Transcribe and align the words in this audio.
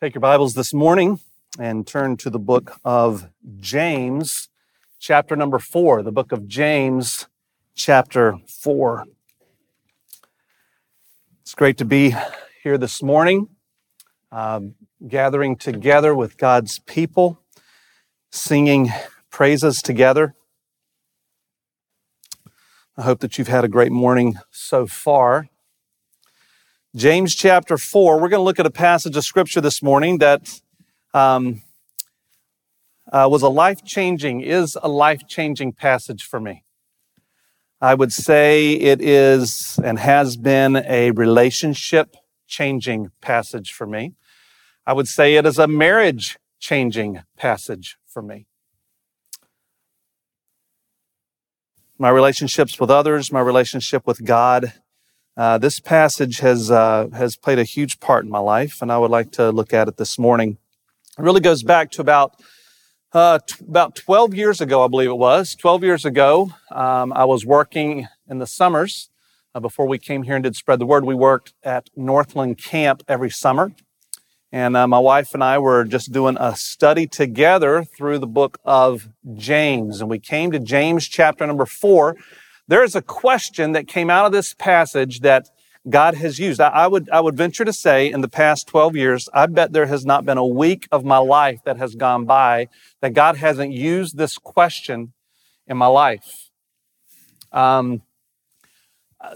Take 0.00 0.14
your 0.14 0.20
Bibles 0.20 0.54
this 0.54 0.72
morning 0.72 1.18
and 1.58 1.84
turn 1.84 2.16
to 2.18 2.30
the 2.30 2.38
book 2.38 2.78
of 2.84 3.30
James, 3.58 4.48
chapter 5.00 5.34
number 5.34 5.58
four. 5.58 6.04
The 6.04 6.12
book 6.12 6.30
of 6.30 6.46
James, 6.46 7.26
chapter 7.74 8.38
four. 8.46 9.06
It's 11.42 11.52
great 11.56 11.78
to 11.78 11.84
be 11.84 12.14
here 12.62 12.78
this 12.78 13.02
morning, 13.02 13.48
um, 14.30 14.76
gathering 15.08 15.56
together 15.56 16.14
with 16.14 16.36
God's 16.36 16.78
people, 16.78 17.40
singing 18.30 18.92
praises 19.30 19.82
together. 19.82 20.36
I 22.96 23.02
hope 23.02 23.18
that 23.18 23.36
you've 23.36 23.48
had 23.48 23.64
a 23.64 23.68
great 23.68 23.90
morning 23.90 24.36
so 24.52 24.86
far. 24.86 25.48
James 26.96 27.34
chapter 27.34 27.76
4, 27.76 28.14
we're 28.14 28.30
going 28.30 28.40
to 28.40 28.44
look 28.44 28.58
at 28.58 28.64
a 28.64 28.70
passage 28.70 29.14
of 29.14 29.22
scripture 29.22 29.60
this 29.60 29.82
morning 29.82 30.18
that 30.18 30.58
um, 31.12 31.60
uh, 33.12 33.28
was 33.30 33.42
a 33.42 33.48
life 33.50 33.84
changing, 33.84 34.40
is 34.40 34.74
a 34.82 34.88
life 34.88 35.28
changing 35.28 35.74
passage 35.74 36.24
for 36.24 36.40
me. 36.40 36.64
I 37.78 37.94
would 37.94 38.10
say 38.10 38.72
it 38.72 39.02
is 39.02 39.78
and 39.84 39.98
has 39.98 40.38
been 40.38 40.76
a 40.76 41.10
relationship 41.10 42.16
changing 42.46 43.10
passage 43.20 43.70
for 43.70 43.86
me. 43.86 44.14
I 44.86 44.94
would 44.94 45.08
say 45.08 45.34
it 45.34 45.44
is 45.44 45.58
a 45.58 45.68
marriage 45.68 46.38
changing 46.58 47.20
passage 47.36 47.98
for 48.06 48.22
me. 48.22 48.46
My 51.98 52.08
relationships 52.08 52.80
with 52.80 52.90
others, 52.90 53.30
my 53.30 53.40
relationship 53.40 54.06
with 54.06 54.24
God, 54.24 54.72
uh, 55.38 55.56
this 55.56 55.78
passage 55.78 56.40
has 56.40 56.68
uh, 56.68 57.06
has 57.14 57.36
played 57.36 57.60
a 57.60 57.64
huge 57.64 58.00
part 58.00 58.24
in 58.24 58.30
my 58.30 58.40
life, 58.40 58.82
and 58.82 58.90
I 58.90 58.98
would 58.98 59.12
like 59.12 59.30
to 59.32 59.50
look 59.52 59.72
at 59.72 59.86
it 59.86 59.96
this 59.96 60.18
morning. 60.18 60.58
It 61.16 61.22
really 61.22 61.40
goes 61.40 61.62
back 61.62 61.92
to 61.92 62.00
about 62.00 62.34
uh, 63.12 63.38
t- 63.46 63.64
about 63.66 63.94
12 63.94 64.34
years 64.34 64.60
ago, 64.60 64.84
I 64.84 64.88
believe 64.88 65.10
it 65.10 65.16
was. 65.16 65.54
12 65.54 65.84
years 65.84 66.04
ago, 66.04 66.50
um, 66.72 67.12
I 67.12 67.24
was 67.24 67.46
working 67.46 68.08
in 68.28 68.38
the 68.38 68.48
summers 68.48 69.10
uh, 69.54 69.60
before 69.60 69.86
we 69.86 69.96
came 69.96 70.24
here 70.24 70.34
and 70.34 70.42
did 70.42 70.56
spread 70.56 70.80
the 70.80 70.86
word. 70.86 71.04
We 71.04 71.14
worked 71.14 71.54
at 71.62 71.88
Northland 71.94 72.58
Camp 72.58 73.04
every 73.06 73.30
summer, 73.30 73.70
and 74.50 74.76
uh, 74.76 74.88
my 74.88 74.98
wife 74.98 75.34
and 75.34 75.44
I 75.44 75.58
were 75.58 75.84
just 75.84 76.10
doing 76.10 76.36
a 76.40 76.56
study 76.56 77.06
together 77.06 77.84
through 77.84 78.18
the 78.18 78.26
book 78.26 78.58
of 78.64 79.08
James, 79.36 80.00
and 80.00 80.10
we 80.10 80.18
came 80.18 80.50
to 80.50 80.58
James 80.58 81.06
chapter 81.06 81.46
number 81.46 81.64
four 81.64 82.16
there 82.68 82.84
is 82.84 82.94
a 82.94 83.02
question 83.02 83.72
that 83.72 83.88
came 83.88 84.10
out 84.10 84.26
of 84.26 84.32
this 84.32 84.54
passage 84.54 85.20
that 85.20 85.48
God 85.88 86.14
has 86.14 86.38
used. 86.38 86.60
I, 86.60 86.68
I, 86.68 86.86
would, 86.86 87.08
I 87.10 87.20
would 87.20 87.36
venture 87.36 87.64
to 87.64 87.72
say 87.72 88.10
in 88.10 88.20
the 88.20 88.28
past 88.28 88.66
12 88.66 88.94
years, 88.94 89.28
I 89.32 89.46
bet 89.46 89.72
there 89.72 89.86
has 89.86 90.04
not 90.04 90.24
been 90.24 90.38
a 90.38 90.46
week 90.46 90.86
of 90.92 91.04
my 91.04 91.18
life 91.18 91.60
that 91.64 91.78
has 91.78 91.94
gone 91.94 92.26
by 92.26 92.68
that 93.00 93.14
God 93.14 93.36
hasn't 93.36 93.72
used 93.72 94.18
this 94.18 94.36
question 94.36 95.12
in 95.66 95.76
my 95.76 95.86
life. 95.86 96.50
Um, 97.52 98.02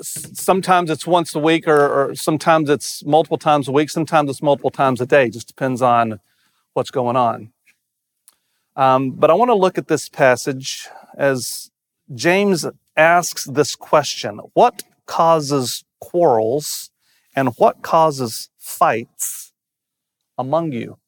sometimes 0.03 0.91
it's 0.91 1.07
once 1.07 1.35
a 1.35 1.39
week 1.39 1.67
or, 1.67 2.11
or, 2.11 2.15
sometimes 2.15 2.69
it's 2.69 3.05
multiple 3.05 3.39
times 3.39 3.69
a 3.69 3.73
week. 3.73 3.89
Sometimes 3.89 4.29
it's 4.29 4.43
multiple 4.43 4.71
times 4.71 5.01
a 5.01 5.07
day. 5.07 5.27
It 5.27 5.33
just 5.33 5.49
depends 5.49 5.81
on 5.81 6.21
what's 6.75 6.91
going 6.91 7.17
on. 7.17 7.53
Um, 8.77 9.13
but 9.13 9.31
I 9.31 9.35
want 9.35 9.49
to 9.49 9.55
look 9.55 9.79
at 9.79 9.89
this 9.89 10.09
passage 10.09 10.89
as 11.17 11.71
James 12.15 12.67
asks 12.97 13.45
this 13.45 13.77
question 13.77 14.39
What 14.55 14.83
causes 15.07 15.85
quarrels 16.01 16.91
and 17.35 17.51
what 17.57 17.83
causes 17.83 18.51
fights 18.59 19.53
among 20.37 20.73
you? 20.73 20.99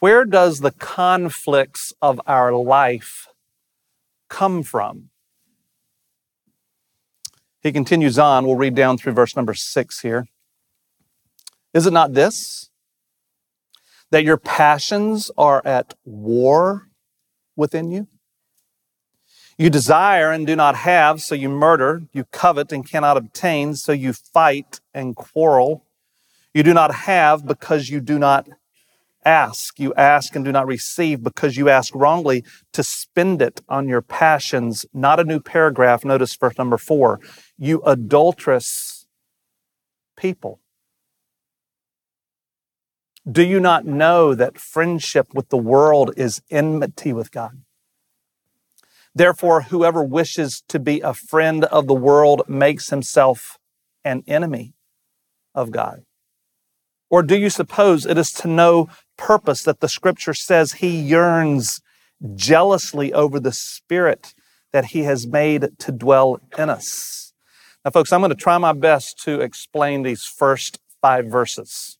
Where 0.00 0.24
does 0.24 0.60
the 0.60 0.72
conflicts 0.72 1.92
of 2.02 2.20
our 2.26 2.52
life 2.52 3.28
come 4.28 4.62
from? 4.62 5.10
He 7.62 7.72
continues 7.72 8.18
on. 8.18 8.44
We'll 8.46 8.56
read 8.56 8.74
down 8.74 8.98
through 8.98 9.14
verse 9.14 9.34
number 9.34 9.54
six 9.54 10.00
here. 10.00 10.26
Is 11.72 11.86
it 11.86 11.92
not 11.92 12.12
this? 12.12 12.68
That 14.10 14.24
your 14.24 14.36
passions 14.36 15.30
are 15.38 15.62
at 15.64 15.94
war 16.04 16.90
within 17.56 17.90
you? 17.90 18.06
You 19.56 19.70
desire 19.70 20.32
and 20.32 20.46
do 20.46 20.56
not 20.56 20.74
have, 20.76 21.22
so 21.22 21.34
you 21.34 21.48
murder. 21.48 22.02
You 22.12 22.24
covet 22.24 22.72
and 22.72 22.88
cannot 22.88 23.16
obtain, 23.16 23.76
so 23.76 23.92
you 23.92 24.12
fight 24.12 24.80
and 24.92 25.14
quarrel. 25.14 25.84
You 26.52 26.62
do 26.62 26.74
not 26.74 26.94
have 26.94 27.46
because 27.46 27.88
you 27.88 28.00
do 28.00 28.18
not 28.18 28.48
ask. 29.24 29.78
You 29.78 29.94
ask 29.94 30.34
and 30.34 30.44
do 30.44 30.52
not 30.52 30.66
receive 30.66 31.22
because 31.22 31.56
you 31.56 31.68
ask 31.68 31.94
wrongly 31.94 32.44
to 32.72 32.82
spend 32.82 33.40
it 33.40 33.60
on 33.68 33.88
your 33.88 34.02
passions. 34.02 34.86
Not 34.92 35.20
a 35.20 35.24
new 35.24 35.40
paragraph. 35.40 36.04
Notice 36.04 36.34
verse 36.34 36.58
number 36.58 36.76
four. 36.76 37.20
You 37.56 37.80
adulterous 37.86 39.06
people. 40.16 40.60
Do 43.30 43.42
you 43.42 43.58
not 43.58 43.86
know 43.86 44.34
that 44.34 44.58
friendship 44.58 45.28
with 45.32 45.48
the 45.48 45.56
world 45.56 46.12
is 46.16 46.42
enmity 46.50 47.12
with 47.12 47.30
God? 47.30 47.62
Therefore, 49.14 49.62
whoever 49.62 50.02
wishes 50.02 50.62
to 50.68 50.78
be 50.78 51.00
a 51.00 51.14
friend 51.14 51.64
of 51.66 51.86
the 51.86 51.94
world 51.94 52.42
makes 52.48 52.90
himself 52.90 53.58
an 54.04 54.24
enemy 54.26 54.74
of 55.54 55.70
God. 55.70 56.02
Or 57.10 57.22
do 57.22 57.36
you 57.36 57.48
suppose 57.48 58.06
it 58.06 58.18
is 58.18 58.32
to 58.32 58.48
no 58.48 58.88
purpose 59.16 59.62
that 59.62 59.80
the 59.80 59.88
scripture 59.88 60.34
says 60.34 60.74
he 60.74 61.00
yearns 61.00 61.80
jealously 62.34 63.12
over 63.12 63.38
the 63.38 63.52
spirit 63.52 64.34
that 64.72 64.86
he 64.86 65.04
has 65.04 65.26
made 65.26 65.78
to 65.78 65.92
dwell 65.92 66.40
in 66.58 66.70
us? 66.70 67.32
Now, 67.84 67.92
folks, 67.92 68.12
I'm 68.12 68.20
going 68.20 68.30
to 68.30 68.34
try 68.34 68.58
my 68.58 68.72
best 68.72 69.22
to 69.24 69.40
explain 69.40 70.02
these 70.02 70.24
first 70.24 70.80
five 71.00 71.26
verses. 71.26 71.98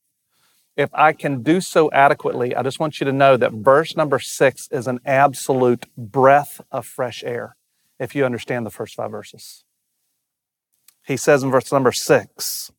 If 0.76 0.90
I 0.92 1.12
can 1.12 1.42
do 1.42 1.60
so 1.60 1.90
adequately, 1.92 2.54
I 2.54 2.62
just 2.62 2.80
want 2.80 2.98
you 3.00 3.04
to 3.04 3.12
know 3.12 3.36
that 3.36 3.52
verse 3.52 3.96
number 3.96 4.18
six 4.18 4.68
is 4.72 4.86
an 4.86 4.98
absolute 5.06 5.86
breath 5.96 6.60
of 6.72 6.84
fresh 6.84 7.22
air 7.24 7.56
if 8.00 8.14
you 8.14 8.24
understand 8.24 8.66
the 8.66 8.70
first 8.70 8.96
five 8.96 9.10
verses. 9.10 9.64
He 11.06 11.16
says 11.16 11.42
in 11.42 11.50
verse 11.50 11.70
number 11.70 11.92
six, 11.92 12.72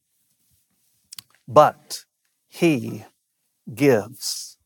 but 1.48 2.04
he 2.48 3.06
gives 3.74 4.58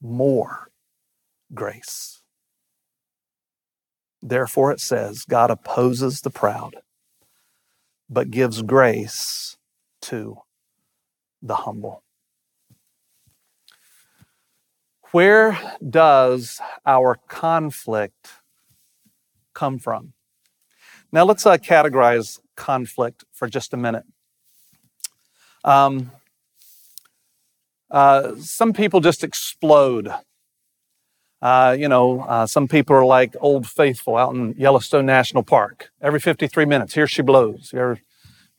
more 0.00 0.70
grace. 1.52 2.22
Therefore, 4.22 4.70
it 4.70 4.80
says, 4.80 5.24
God 5.24 5.50
opposes 5.50 6.20
the 6.20 6.30
proud, 6.30 6.76
but 8.08 8.30
gives 8.30 8.62
grace 8.62 9.56
to 10.02 10.38
the 11.42 11.56
humble. 11.56 12.04
Where 15.12 15.58
does 15.88 16.60
our 16.86 17.18
conflict 17.26 18.28
come 19.54 19.80
from? 19.80 20.12
Now, 21.10 21.24
let's 21.24 21.44
uh, 21.44 21.56
categorize 21.56 22.38
conflict 22.56 23.24
for 23.32 23.48
just 23.48 23.74
a 23.74 23.76
minute. 23.76 24.04
Um, 25.64 26.12
uh, 27.90 28.36
some 28.36 28.72
people 28.72 29.00
just 29.00 29.24
explode. 29.24 30.12
Uh, 31.42 31.74
you 31.76 31.88
know, 31.88 32.20
uh, 32.20 32.46
some 32.46 32.68
people 32.68 32.94
are 32.94 33.04
like 33.04 33.34
Old 33.40 33.66
Faithful 33.66 34.16
out 34.16 34.32
in 34.34 34.54
Yellowstone 34.56 35.06
National 35.06 35.42
Park. 35.42 35.90
Every 36.00 36.20
53 36.20 36.66
minutes, 36.66 36.94
here 36.94 37.08
she 37.08 37.22
blows. 37.22 37.70
You 37.72 37.80
ever 37.80 38.00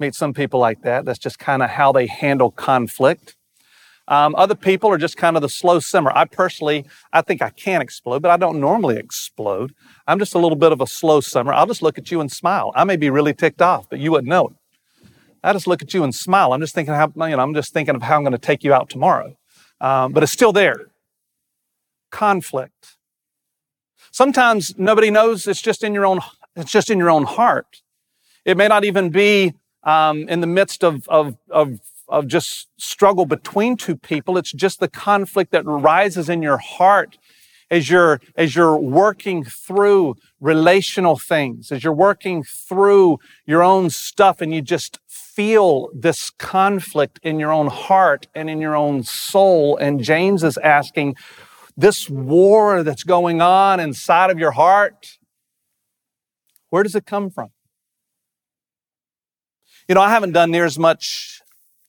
meet 0.02 0.16
some 0.16 0.34
people 0.34 0.60
like 0.60 0.82
that? 0.82 1.06
That's 1.06 1.20
just 1.20 1.40
kind 1.40 1.64
of 1.64 1.70
how 1.70 1.94
they 1.94 2.08
handle 2.08 2.52
conflict. 2.52 3.38
Um, 4.12 4.36
other 4.36 4.56
people 4.56 4.90
are 4.92 4.98
just 4.98 5.16
kind 5.16 5.38
of 5.38 5.42
the 5.42 5.48
slow 5.48 5.80
simmer. 5.80 6.12
I 6.14 6.26
personally, 6.26 6.86
I 7.14 7.22
think 7.22 7.42
I 7.42 7.50
can 7.50 7.82
explode, 7.82 8.22
but 8.22 8.30
I 8.30 8.36
don't 8.36 8.60
normally 8.60 8.98
explode. 8.98 9.74
I'm 10.06 10.20
just 10.20 10.36
a 10.36 10.38
little 10.38 10.58
bit 10.58 10.74
of 10.74 10.82
a 10.82 10.86
slow 10.86 11.22
simmer. 11.22 11.54
I'll 11.54 11.66
just 11.66 11.82
look 11.82 11.98
at 11.98 12.12
you 12.12 12.20
and 12.20 12.30
smile. 12.30 12.74
I 12.76 12.84
may 12.84 12.98
be 12.98 13.10
really 13.10 13.34
ticked 13.34 13.62
off, 13.62 13.90
but 13.90 14.00
you 14.00 14.12
wouldn't 14.12 14.28
know 14.28 14.48
it. 14.48 14.54
I 15.46 15.54
just 15.54 15.66
look 15.66 15.82
at 15.82 15.94
you 15.94 16.04
and 16.04 16.14
smile. 16.14 16.52
I'm 16.52 16.60
just 16.60 16.76
thinking 16.76 16.94
how, 16.94 17.10
you 17.16 17.38
know, 17.38 17.40
I'm 17.40 17.54
just 17.54 17.72
thinking 17.72 17.96
of 17.96 18.02
how 18.02 18.18
I'm 18.18 18.24
going 18.24 18.34
to 18.34 18.38
take 18.38 18.66
you 18.66 18.74
out 18.74 18.90
tomorrow. 18.90 19.38
Um, 19.80 20.12
but 20.12 20.24
it's 20.24 20.32
still 20.34 20.52
there. 20.52 20.88
Conflict. 22.12 22.98
Sometimes 24.12 24.78
nobody 24.78 25.10
knows 25.10 25.48
it's 25.48 25.62
just 25.62 25.86
in 25.86 25.94
your 25.94 26.06
own, 26.06 26.20
it's 26.58 26.70
just 26.70 26.90
in 26.90 26.98
your 26.98 27.10
own 27.10 27.24
heart. 27.24 27.82
It 28.44 28.58
may 28.58 28.68
not 28.68 28.84
even 28.84 29.10
be 29.10 29.54
um, 29.84 30.28
in 30.28 30.42
the 30.42 30.48
midst 30.48 30.84
of, 30.84 31.08
of, 31.08 31.38
of 31.50 31.80
of 32.12 32.28
just 32.28 32.68
struggle 32.78 33.26
between 33.26 33.78
two 33.78 33.96
people. 33.96 34.38
It's 34.38 34.52
just 34.52 34.80
the 34.80 34.88
conflict 34.88 35.52
that 35.52 35.66
rises 35.66 36.30
in 36.30 36.42
your 36.42 36.58
heart 36.58 37.18
as 37.72 37.90
you're, 37.90 38.20
as 38.36 38.56
you're 38.56 38.78
working 38.78 39.46
through 39.46 40.16
relational 40.42 41.18
things, 41.18 41.72
as 41.72 41.84
you're 41.84 41.94
working 41.94 42.44
through 42.44 43.18
your 43.46 43.64
own 43.64 43.90
stuff 43.90 44.42
and 44.42 44.54
you 44.54 44.62
just 44.62 45.00
feel 45.08 45.90
this 45.94 46.30
conflict 46.32 47.18
in 47.24 47.40
your 47.40 47.52
own 47.52 47.68
heart 47.68 48.28
and 48.36 48.50
in 48.50 48.60
your 48.60 48.76
own 48.76 49.04
soul. 49.04 49.78
And 49.78 50.04
James 50.04 50.44
is 50.44 50.58
asking, 50.58 51.16
this 51.78 52.10
war 52.10 52.84
that's 52.84 53.04
going 53.04 53.42
on 53.42 53.80
inside 53.80 54.30
of 54.30 54.38
your 54.38 54.52
heart, 54.52 55.18
where 56.70 56.84
does 56.84 56.96
it 56.96 57.06
come 57.06 57.30
from? 57.30 57.50
You 59.88 59.96
know, 59.96 60.02
I 60.02 60.10
haven't 60.10 60.34
done 60.34 60.52
near 60.52 60.66
as 60.66 60.78
much 60.78 61.41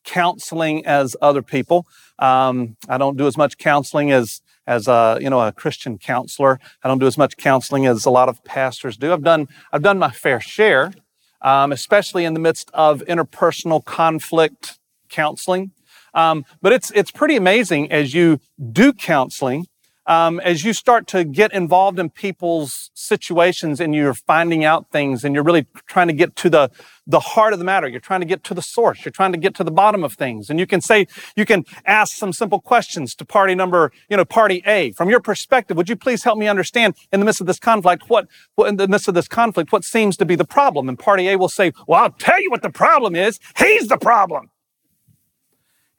counseling 0.05 0.85
as 0.87 1.17
other 1.21 1.43
people. 1.43 1.87
Um, 2.19 2.77
I 2.89 2.99
don't 2.99 3.17
do 3.17 3.27
as 3.27 3.37
much 3.37 3.59
counseling 3.59 4.11
as 4.11 4.41
as 4.67 4.87
a 4.89 5.19
you 5.21 5.31
know 5.31 5.41
a 5.41 5.53
Christian 5.53 5.99
counselor. 5.99 6.61
I 6.83 6.89
don't 6.89 6.99
do 6.99 7.07
as 7.07 7.19
much 7.19 7.37
counseling 7.37 7.87
as 7.87 8.05
a 8.05 8.11
lot 8.11 8.29
of 8.29 8.43
pastors 8.45 8.97
do. 8.97 9.13
I've 9.13 9.23
done 9.23 9.49
I've 9.73 9.83
done 9.83 9.99
my 9.99 10.11
fair 10.11 10.41
share, 10.41 10.93
um, 11.41 11.73
especially 11.73 12.25
in 12.25 12.35
the 12.35 12.41
midst 12.41 12.71
of 12.75 13.03
interpersonal 13.09 13.85
conflict 13.85 14.79
counseling. 15.09 15.73
Um, 16.15 16.45
but 16.61 16.73
it's 16.73 16.91
it's 16.93 17.11
pretty 17.11 17.37
amazing 17.37 17.91
as 17.91 18.15
you 18.15 18.41
do 18.73 18.93
counseling 18.93 19.67
um, 20.07 20.41
as 20.41 20.65
you 20.65 20.73
start 20.73 21.07
to 21.09 21.25
get 21.25 21.53
involved 21.53 21.99
in 21.99 22.11
people's 22.11 22.91
situations 22.95 23.81
and 23.81 23.95
you're 23.95 24.15
finding 24.15 24.65
out 24.65 24.91
things 24.91 25.25
and 25.25 25.35
you're 25.35 25.45
really 25.45 25.67
trying 25.87 26.09
to 26.09 26.13
get 26.13 26.35
to 26.37 26.51
the, 26.51 26.71
the 27.07 27.21
heart 27.21 27.53
of 27.53 27.59
the 27.59 27.65
matter. 27.65 27.89
You're 27.89 28.01
trying 28.01 28.21
to 28.21 28.27
get 28.27 28.45
to 28.45 28.55
the 28.55 28.63
source. 28.63 29.05
You're 29.05 29.13
trying 29.13 29.33
to 29.33 29.39
get 29.39 29.55
to 29.57 29.65
the 29.65 29.71
bottom 29.71 30.05
of 30.05 30.15
things. 30.15 30.49
And 30.51 30.61
you 30.61 30.67
can 30.67 30.81
say, 30.81 31.07
you 31.35 31.45
can 31.45 31.65
ask 31.85 32.17
some 32.17 32.33
simple 32.33 32.61
questions 32.61 33.15
to 33.17 33.25
party 33.25 33.55
number, 33.55 33.91
you 34.09 34.17
know, 34.17 34.25
party 34.25 34.63
A. 34.67 34.93
From 34.93 35.09
your 35.09 35.21
perspective, 35.21 35.77
would 35.77 35.89
you 35.89 35.97
please 35.97 36.23
help 36.23 36.39
me 36.39 36.47
understand 36.47 36.95
in 37.13 37.21
the 37.21 37.27
midst 37.27 37.41
of 37.41 37.47
this 37.47 37.59
conflict, 37.59 38.05
what, 38.09 38.29
in 38.59 38.77
the 38.77 38.87
midst 38.87 39.09
of 39.09 39.15
this 39.15 39.29
conflict, 39.29 39.73
what 39.73 39.85
seems 39.85 40.17
to 40.19 40.25
be 40.25 40.37
the 40.37 40.45
problem? 40.45 40.89
And 40.89 40.99
party 40.99 41.29
A 41.29 41.37
will 41.37 41.49
say, 41.49 41.73
well, 41.87 42.03
I'll 42.03 42.11
tell 42.11 42.41
you 42.41 42.51
what 42.51 42.63
the 42.63 42.71
problem 42.71 43.17
is. 43.17 43.41
He's 43.59 43.89
the 43.89 43.99
problem. 43.99 44.51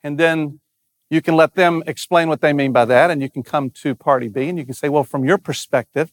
And 0.02 0.18
then 0.18 0.60
you 1.10 1.20
can 1.22 1.36
let 1.36 1.54
them 1.54 1.82
explain 1.86 2.28
what 2.28 2.40
they 2.40 2.52
mean 2.52 2.72
by 2.72 2.84
that, 2.86 3.10
and 3.10 3.22
you 3.22 3.30
can 3.30 3.42
come 3.42 3.70
to 3.70 3.94
party 3.94 4.28
B 4.28 4.48
and 4.48 4.58
you 4.58 4.64
can 4.64 4.74
say, 4.74 4.88
well, 4.88 5.04
from 5.04 5.24
your 5.24 5.38
perspective, 5.38 6.12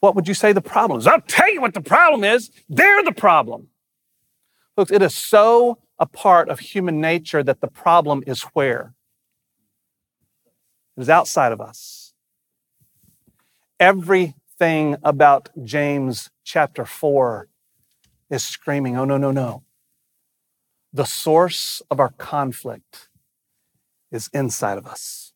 what 0.00 0.14
would 0.16 0.26
you 0.26 0.34
say 0.34 0.52
the 0.52 0.60
problem 0.60 0.98
is? 0.98 1.06
I'll 1.06 1.20
tell 1.20 1.52
you 1.52 1.60
what 1.60 1.74
the 1.74 1.80
problem 1.80 2.24
is. 2.24 2.50
They're 2.68 3.04
the 3.04 3.12
problem. 3.12 3.68
Folks, 4.82 4.90
it 4.90 5.00
is 5.00 5.14
so 5.14 5.78
a 6.00 6.06
part 6.06 6.48
of 6.48 6.58
human 6.58 7.00
nature 7.00 7.44
that 7.44 7.60
the 7.60 7.68
problem 7.68 8.24
is 8.26 8.42
where? 8.52 8.94
It 10.96 11.02
is 11.02 11.08
outside 11.08 11.52
of 11.52 11.60
us. 11.60 12.14
Everything 13.78 14.96
about 15.04 15.50
James 15.62 16.30
chapter 16.42 16.84
4 16.84 17.46
is 18.28 18.42
screaming, 18.42 18.98
oh, 18.98 19.04
no, 19.04 19.16
no, 19.18 19.30
no. 19.30 19.62
The 20.92 21.04
source 21.04 21.80
of 21.88 22.00
our 22.00 22.10
conflict 22.18 23.08
is 24.10 24.28
inside 24.32 24.78
of 24.78 24.86
us. 24.88 25.32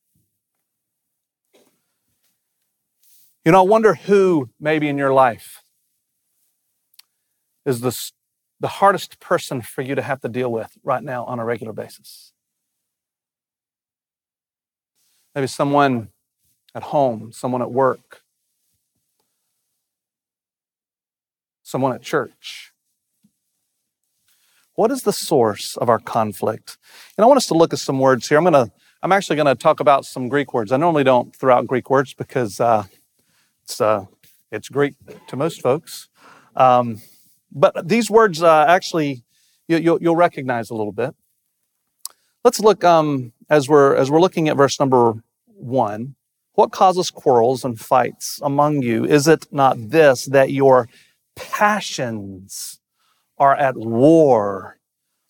You 3.44 3.52
know, 3.52 3.60
I 3.60 3.64
wonder 3.64 3.94
who 3.94 4.50
maybe 4.58 4.88
in 4.88 4.98
your 4.98 5.14
life 5.14 5.62
is 7.64 7.80
the, 7.80 8.10
the 8.60 8.68
hardest 8.68 9.20
person 9.20 9.60
for 9.60 9.82
you 9.82 9.94
to 9.94 10.02
have 10.02 10.20
to 10.20 10.28
deal 10.28 10.50
with 10.50 10.76
right 10.82 11.02
now 11.02 11.24
on 11.24 11.38
a 11.38 11.44
regular 11.44 11.72
basis. 11.72 12.32
Maybe 15.34 15.46
someone 15.46 16.08
at 16.74 16.84
home, 16.84 17.32
someone 17.32 17.60
at 17.60 17.70
work, 17.70 18.22
someone 21.62 21.92
at 21.92 22.00
church. 22.00 22.72
What 24.74 24.90
is 24.90 25.02
the 25.02 25.12
source 25.12 25.76
of 25.76 25.88
our 25.88 25.98
conflict? 25.98 26.78
And 27.16 27.24
I 27.24 27.26
want 27.26 27.38
us 27.38 27.46
to 27.46 27.54
look 27.54 27.72
at 27.72 27.78
some 27.78 27.98
words 27.98 28.28
here. 28.28 28.38
I'm 28.38 28.44
going 28.44 28.66
to, 28.66 28.72
I'm 29.02 29.12
actually 29.12 29.36
going 29.36 29.46
to 29.46 29.54
talk 29.54 29.80
about 29.80 30.04
some 30.04 30.28
Greek 30.28 30.54
words. 30.54 30.70
I 30.70 30.76
normally 30.76 31.04
don't 31.04 31.34
throw 31.34 31.54
out 31.54 31.66
Greek 31.66 31.90
words 31.90 32.14
because 32.14 32.60
uh, 32.60 32.84
it's, 33.64 33.80
uh, 33.80 34.04
it's 34.52 34.68
Greek 34.68 34.94
to 35.28 35.36
most 35.36 35.60
folks. 35.60 36.08
Um, 36.54 37.00
but 37.56 37.88
these 37.88 38.08
words 38.08 38.42
uh, 38.42 38.66
actually 38.68 39.24
you, 39.66 39.76
will 39.78 39.98
you'll, 40.00 40.16
recognize 40.16 40.70
a 40.70 40.74
little 40.74 40.92
bit. 40.92 41.14
Let's 42.44 42.60
look 42.60 42.84
um, 42.84 43.32
as 43.50 43.68
we're 43.68 43.96
as 43.96 44.10
we're 44.10 44.20
looking 44.20 44.48
at 44.48 44.56
verse 44.56 44.78
number 44.78 45.14
one. 45.46 46.14
What 46.52 46.70
causes 46.70 47.10
quarrels 47.10 47.64
and 47.64 47.78
fights 47.78 48.40
among 48.42 48.82
you? 48.82 49.04
Is 49.04 49.26
it 49.26 49.46
not 49.50 49.90
this 49.90 50.26
that 50.26 50.52
your 50.52 50.88
passions 51.34 52.80
are 53.38 53.54
at 53.54 53.76
war 53.76 54.78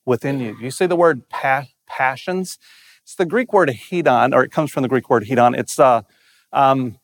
within 0.05 0.41
you. 0.41 0.57
You 0.61 0.71
see 0.71 0.87
the 0.87 0.97
word 0.97 1.29
pa- 1.29 1.67
passions? 1.87 2.59
It's 3.03 3.15
the 3.15 3.27
Greek 3.27 3.53
word 3.53 3.69
hedon, 3.69 4.35
or 4.35 4.43
it 4.43 4.51
comes 4.51 4.71
from 4.71 4.83
the 4.83 4.89
Greek 4.89 5.11
word 5.11 5.25
hedon. 5.25 5.59
It's 5.59 5.79
uh, 5.79 6.03
um, 6.53 6.99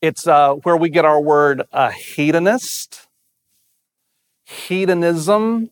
it's 0.00 0.26
uh, 0.26 0.54
where 0.54 0.76
we 0.76 0.88
get 0.88 1.04
our 1.04 1.20
word 1.20 1.62
uh, 1.72 1.90
hedonist, 1.90 3.07
hedonism. 4.48 5.70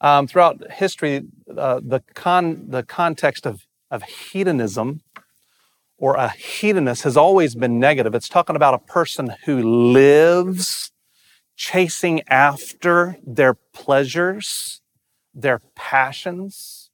Um, 0.00 0.28
throughout 0.28 0.70
history, 0.70 1.24
uh, 1.56 1.80
the 1.82 2.02
con 2.14 2.66
the 2.68 2.82
context 2.82 3.46
of 3.46 3.66
of 3.90 4.02
hedonism 4.02 5.02
or 5.98 6.14
a 6.14 6.28
hedonist 6.28 7.02
has 7.02 7.16
always 7.16 7.54
been 7.54 7.80
negative. 7.80 8.14
It's 8.14 8.28
talking 8.28 8.54
about 8.56 8.74
a 8.74 8.78
person 8.78 9.34
who 9.44 9.60
lives 9.92 10.92
chasing 11.56 12.22
after 12.28 13.18
their 13.26 13.54
pleasures, 13.54 14.80
their 15.34 15.60
passions, 15.74 16.90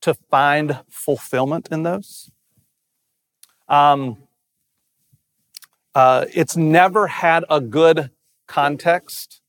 to 0.00 0.14
find 0.14 0.78
fulfillment 0.88 1.68
in 1.72 1.82
those. 1.82 2.30
Um, 3.68 4.18
uh, 5.94 6.26
it's 6.32 6.56
never 6.56 7.08
had 7.08 7.44
a 7.50 7.60
good 7.60 8.10
context, 8.46 9.40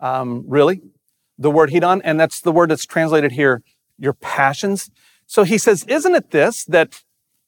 um, 0.00 0.44
really. 0.46 0.80
The 1.38 1.50
word 1.50 1.70
hedon, 1.70 2.00
and 2.04 2.18
that's 2.18 2.40
the 2.40 2.52
word 2.52 2.70
that's 2.70 2.86
translated 2.86 3.32
here, 3.32 3.62
your 3.98 4.14
passions. 4.14 4.90
So 5.26 5.44
he 5.44 5.58
says, 5.58 5.84
isn't 5.84 6.14
it 6.14 6.30
this 6.30 6.64
that 6.64 7.02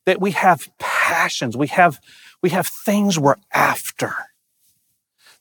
that 0.08 0.20
we 0.20 0.30
have 0.30 0.70
passions, 0.78 1.56
we 1.56 1.66
have 1.66 2.00
we 2.42 2.50
have 2.50 2.66
things 2.66 3.18
we're 3.18 3.36
after 3.52 4.14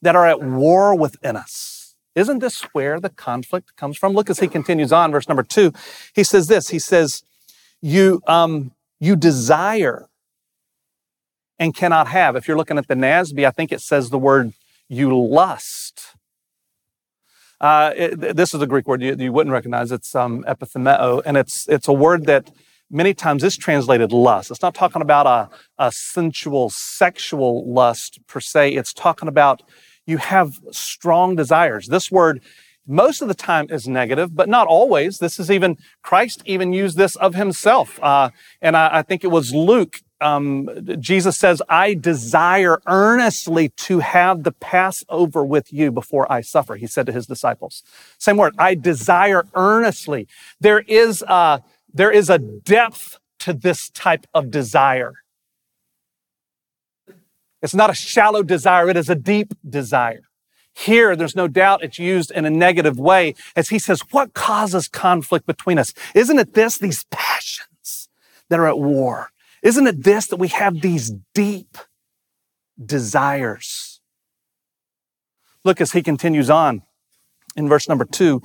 that 0.01 0.15
are 0.15 0.27
at 0.27 0.41
war 0.41 0.93
within 0.93 1.35
us. 1.35 1.95
Isn't 2.15 2.39
this 2.39 2.61
where 2.73 2.99
the 2.99 3.09
conflict 3.09 3.75
comes 3.75 3.97
from? 3.97 4.13
Look 4.13 4.29
as 4.29 4.39
he 4.39 4.47
continues 4.47 4.91
on, 4.91 5.11
verse 5.11 5.27
number 5.27 5.43
two. 5.43 5.71
He 6.13 6.23
says 6.23 6.47
this. 6.47 6.69
He 6.69 6.79
says, 6.79 7.23
"You 7.81 8.21
um, 8.27 8.71
you 8.99 9.15
desire 9.15 10.09
and 11.59 11.75
cannot 11.75 12.07
have." 12.07 12.35
If 12.35 12.47
you're 12.47 12.57
looking 12.57 12.77
at 12.77 12.87
the 12.87 12.95
NASB, 12.95 13.45
I 13.45 13.51
think 13.51 13.71
it 13.71 13.81
says 13.81 14.09
the 14.09 14.19
word 14.19 14.53
"you 14.89 15.15
lust." 15.17 16.16
Uh, 17.59 17.91
it, 17.95 18.35
this 18.35 18.53
is 18.53 18.61
a 18.61 18.67
Greek 18.67 18.87
word 18.87 19.01
you, 19.01 19.15
you 19.17 19.31
wouldn't 19.31 19.53
recognize. 19.53 19.91
It's 19.91 20.13
um, 20.13 20.43
epithumeo, 20.47 21.21
and 21.25 21.37
it's 21.37 21.67
it's 21.67 21.87
a 21.87 21.93
word 21.93 22.25
that 22.25 22.51
many 22.89 23.13
times 23.13 23.43
is 23.43 23.57
translated 23.57 24.11
lust. 24.11 24.51
It's 24.51 24.61
not 24.61 24.75
talking 24.75 25.01
about 25.01 25.27
a, 25.27 25.49
a 25.77 25.91
sensual, 25.91 26.69
sexual 26.69 27.71
lust 27.71 28.19
per 28.27 28.39
se. 28.39 28.75
It's 28.75 28.93
talking 28.93 29.27
about 29.27 29.63
you 30.05 30.17
have 30.17 30.59
strong 30.71 31.35
desires. 31.35 31.87
This 31.87 32.11
word 32.11 32.41
most 32.87 33.21
of 33.21 33.27
the 33.27 33.33
time 33.33 33.67
is 33.69 33.87
negative, 33.87 34.33
but 34.33 34.47
not 34.47 34.67
always. 34.67 35.17
This 35.17 35.39
is 35.39 35.51
even, 35.51 35.77
Christ 36.01 36.41
even 36.45 36.71
used 36.71 36.97
this 36.97 37.17
of 37.17 37.35
himself. 37.35 38.01
Uh, 38.01 38.29
and 38.61 38.77
I, 38.77 38.99
I, 38.99 39.01
think 39.01 39.25
it 39.25 39.27
was 39.27 39.53
Luke. 39.53 39.99
Um, 40.19 40.69
Jesus 40.99 41.37
says, 41.37 41.61
I 41.69 41.93
desire 41.93 42.79
earnestly 42.87 43.69
to 43.69 43.99
have 43.99 44.43
the 44.43 44.51
Passover 44.51 45.45
with 45.45 45.71
you 45.71 45.91
before 45.91 46.31
I 46.31 46.41
suffer. 46.41 46.75
He 46.75 46.87
said 46.87 47.05
to 47.05 47.11
his 47.11 47.27
disciples. 47.27 47.83
Same 48.17 48.37
word. 48.37 48.55
I 48.57 48.75
desire 48.75 49.43
earnestly. 49.53 50.27
There 50.59 50.79
is 50.79 51.23
a, 51.27 51.61
there 51.93 52.11
is 52.11 52.29
a 52.29 52.39
depth 52.39 53.19
to 53.39 53.53
this 53.53 53.89
type 53.89 54.25
of 54.33 54.49
desire. 54.49 55.13
It's 57.61 57.75
not 57.75 57.89
a 57.89 57.95
shallow 57.95 58.43
desire, 58.43 58.89
it 58.89 58.97
is 58.97 59.09
a 59.09 59.15
deep 59.15 59.53
desire. 59.67 60.21
Here, 60.73 61.15
there's 61.15 61.35
no 61.35 61.47
doubt 61.47 61.83
it's 61.83 61.97
used 61.97 62.29
in 62.29 62.45
a 62.45 62.51
negative 62.51 62.99
way 62.99 63.33
as 63.55 63.69
he 63.69 63.79
says, 63.79 64.01
What 64.11 64.33
causes 64.33 64.87
conflict 64.87 65.47
between 65.47 65.79
us? 65.79 65.91
Isn't 66.13 66.37
it 66.37 66.53
this, 66.53 66.77
these 66.77 67.05
passions 67.09 68.09
that 68.49 68.59
are 68.59 68.67
at 68.67 68.77
war? 68.77 69.31
Isn't 69.63 69.87
it 69.87 70.03
this 70.03 70.27
that 70.27 70.37
we 70.37 70.49
have 70.49 70.81
these 70.81 71.11
deep 71.33 71.77
desires? 72.83 74.01
Look 75.63 75.81
as 75.81 75.91
he 75.91 76.01
continues 76.03 76.49
on 76.49 76.83
in 77.55 77.67
verse 77.67 77.89
number 77.89 78.05
two. 78.05 78.41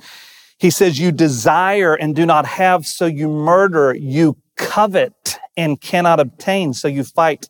He 0.57 0.69
says, 0.69 0.99
You 0.99 1.11
desire 1.11 1.93
and 1.93 2.15
do 2.15 2.25
not 2.25 2.45
have, 2.45 2.85
so 2.85 3.05
you 3.05 3.29
murder. 3.29 3.93
You 3.95 4.37
covet 4.55 5.39
and 5.55 5.79
cannot 5.79 6.19
obtain, 6.19 6.73
so 6.73 6.87
you 6.87 7.03
fight 7.03 7.49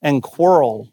and 0.00 0.22
quarrel. 0.22 0.92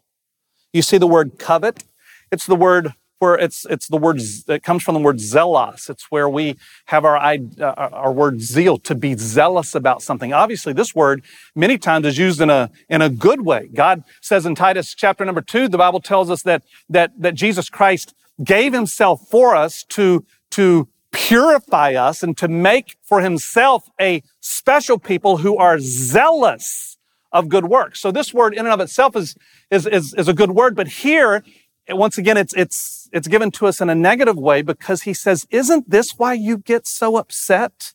You 0.72 0.82
see 0.82 0.98
the 0.98 1.06
word 1.06 1.38
covet? 1.38 1.84
It's 2.30 2.46
the 2.46 2.56
word 2.56 2.94
where 3.20 3.36
it's, 3.36 3.66
it's 3.66 3.86
the 3.86 3.96
word, 3.96 4.20
it 4.48 4.62
comes 4.62 4.82
from 4.82 4.94
the 4.94 5.00
word 5.00 5.20
zealous. 5.20 5.88
It's 5.88 6.10
where 6.10 6.28
we 6.28 6.56
have 6.86 7.04
our, 7.04 7.16
uh, 7.16 7.38
our 7.60 8.12
word 8.12 8.40
zeal, 8.40 8.78
to 8.78 8.94
be 8.94 9.14
zealous 9.14 9.74
about 9.74 10.02
something. 10.02 10.32
Obviously, 10.32 10.72
this 10.72 10.94
word 10.94 11.22
many 11.54 11.78
times 11.78 12.06
is 12.06 12.16
used 12.16 12.40
in 12.40 12.50
a, 12.50 12.70
in 12.88 13.02
a 13.02 13.10
good 13.10 13.42
way. 13.42 13.68
God 13.72 14.04
says 14.22 14.46
in 14.46 14.54
Titus 14.54 14.94
chapter 14.94 15.24
number 15.24 15.42
two, 15.42 15.68
the 15.68 15.78
Bible 15.78 16.00
tells 16.00 16.30
us 16.30 16.42
that, 16.42 16.62
that, 16.88 17.12
that 17.18 17.34
Jesus 17.34 17.68
Christ 17.68 18.14
gave 18.42 18.72
himself 18.72 19.28
for 19.28 19.54
us 19.54 19.84
to, 19.90 20.24
to 20.52 20.88
purify 21.12 21.94
us 21.94 22.22
and 22.22 22.38
to 22.38 22.48
make 22.48 22.96
for 23.02 23.20
himself 23.20 23.88
a 24.00 24.22
special 24.40 24.98
people 24.98 25.38
who 25.38 25.58
are 25.58 25.78
zealous 25.78 26.96
of 27.32 27.48
good 27.48 27.66
works. 27.66 28.00
So 28.00 28.10
this 28.10 28.32
word 28.32 28.54
in 28.54 28.60
and 28.60 28.68
of 28.68 28.80
itself 28.80 29.14
is, 29.14 29.36
is, 29.70 29.86
is, 29.86 30.14
is 30.14 30.26
a 30.26 30.32
good 30.32 30.52
word, 30.52 30.74
but 30.74 30.88
here, 30.88 31.44
once 31.88 32.16
again, 32.18 32.36
it's, 32.36 32.54
it's, 32.54 32.99
it's 33.12 33.28
given 33.28 33.50
to 33.52 33.66
us 33.66 33.80
in 33.80 33.90
a 33.90 33.94
negative 33.94 34.36
way 34.36 34.62
because 34.62 35.02
he 35.02 35.14
says, 35.14 35.46
isn't 35.50 35.90
this 35.90 36.18
why 36.18 36.34
you 36.34 36.58
get 36.58 36.86
so 36.86 37.16
upset? 37.16 37.92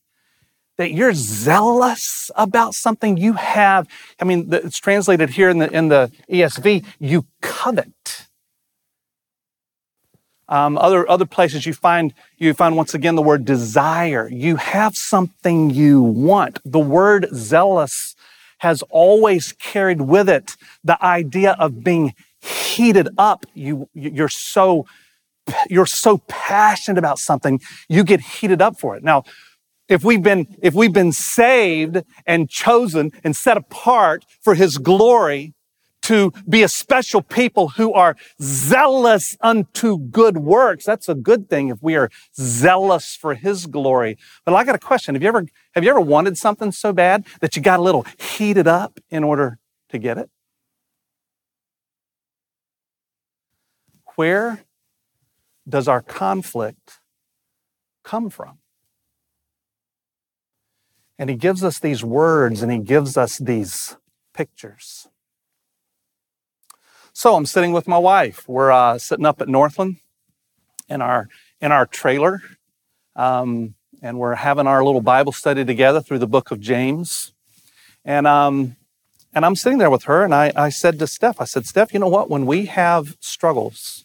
That 0.77 0.91
you're 0.91 1.13
zealous 1.13 2.29
about 2.35 2.73
something 2.73 3.15
you 3.15 3.33
have. 3.33 3.87
I 4.19 4.25
mean, 4.25 4.49
it's 4.51 4.77
translated 4.77 5.29
here 5.29 5.49
in 5.49 5.59
the, 5.59 5.71
in 5.71 5.87
the 5.87 6.11
ESV, 6.29 6.85
you 6.99 7.25
covet. 7.41 8.27
Um, 10.47 10.77
other, 10.77 11.09
other 11.09 11.25
places 11.25 11.65
you 11.65 11.73
find, 11.73 12.13
you 12.37 12.53
find 12.53 12.75
once 12.75 12.93
again 12.93 13.15
the 13.15 13.21
word 13.21 13.45
desire. 13.45 14.29
You 14.29 14.57
have 14.57 14.95
something 14.95 15.69
you 15.69 16.01
want. 16.01 16.59
The 16.65 16.79
word 16.79 17.27
zealous 17.33 18.15
has 18.59 18.81
always 18.89 19.53
carried 19.53 20.01
with 20.01 20.29
it 20.29 20.55
the 20.83 21.03
idea 21.03 21.55
of 21.57 21.83
being 21.83 22.13
heated 22.39 23.09
up. 23.17 23.45
You, 23.53 23.89
you're 23.93 24.29
so 24.29 24.85
you're 25.69 25.85
so 25.85 26.19
passionate 26.27 26.97
about 26.97 27.19
something, 27.19 27.59
you 27.87 28.03
get 28.03 28.21
heated 28.21 28.61
up 28.61 28.79
for 28.79 28.95
it. 28.95 29.03
Now, 29.03 29.23
if 29.87 30.03
we've 30.03 30.23
been, 30.23 30.55
if 30.61 30.73
we've 30.73 30.93
been 30.93 31.11
saved 31.11 32.01
and 32.25 32.49
chosen 32.49 33.11
and 33.23 33.35
set 33.35 33.57
apart 33.57 34.25
for 34.41 34.55
his 34.55 34.77
glory 34.77 35.53
to 36.03 36.31
be 36.47 36.61
a 36.61 36.67
special 36.67 37.21
people 37.21 37.69
who 37.69 37.91
are 37.93 38.15
zealous 38.39 39.35
unto 39.41 39.97
good 39.97 40.37
works, 40.37 40.85
that's 40.85 41.09
a 41.09 41.15
good 41.15 41.49
thing 41.49 41.69
if 41.69 41.81
we 41.81 41.95
are 41.95 42.09
zealous 42.35 43.15
for 43.15 43.33
his 43.33 43.65
glory. 43.65 44.17
But 44.45 44.53
I 44.53 44.63
got 44.63 44.75
a 44.75 44.79
question. 44.79 45.15
Have 45.15 45.23
you 45.23 45.27
ever, 45.27 45.45
have 45.73 45.83
you 45.83 45.89
ever 45.89 46.01
wanted 46.01 46.37
something 46.37 46.71
so 46.71 46.93
bad 46.93 47.25
that 47.41 47.55
you 47.55 47.61
got 47.61 47.79
a 47.79 47.83
little 47.83 48.05
heated 48.19 48.67
up 48.67 48.99
in 49.09 49.23
order 49.23 49.57
to 49.89 49.97
get 49.97 50.17
it? 50.17 50.29
Where 54.15 54.63
does 55.67 55.87
our 55.87 56.01
conflict 56.01 56.99
come 58.03 58.29
from? 58.29 58.59
And 61.17 61.29
he 61.29 61.35
gives 61.35 61.63
us 61.63 61.79
these 61.79 62.03
words 62.03 62.61
and 62.61 62.71
he 62.71 62.79
gives 62.79 63.17
us 63.17 63.37
these 63.37 63.95
pictures. 64.33 65.07
So 67.13 67.35
I'm 67.35 67.45
sitting 67.45 67.71
with 67.71 67.87
my 67.87 67.97
wife. 67.97 68.47
We're 68.47 68.71
uh, 68.71 68.97
sitting 68.97 69.25
up 69.25 69.41
at 69.41 69.47
Northland 69.47 69.97
in 70.89 71.01
our 71.01 71.29
in 71.61 71.71
our 71.71 71.85
trailer, 71.85 72.41
um, 73.15 73.75
and 74.01 74.19
we're 74.19 74.35
having 74.35 74.67
our 74.67 74.83
little 74.83 75.01
Bible 75.01 75.31
study 75.31 75.63
together 75.63 76.01
through 76.01 76.19
the 76.19 76.27
book 76.27 76.51
of 76.51 76.59
James. 76.59 77.33
And 78.03 78.27
um, 78.27 78.75
and 79.33 79.45
I'm 79.45 79.55
sitting 79.55 79.77
there 79.77 79.89
with 79.89 80.03
her, 80.03 80.23
and 80.23 80.35
I, 80.35 80.51
I 80.55 80.69
said 80.69 80.99
to 80.99 81.07
Steph, 81.07 81.41
I 81.41 81.45
said, 81.45 81.65
Steph, 81.65 81.93
you 81.93 81.99
know 81.99 82.07
what? 82.07 82.29
When 82.29 82.45
we 82.45 82.67
have 82.67 83.17
struggles, 83.19 84.04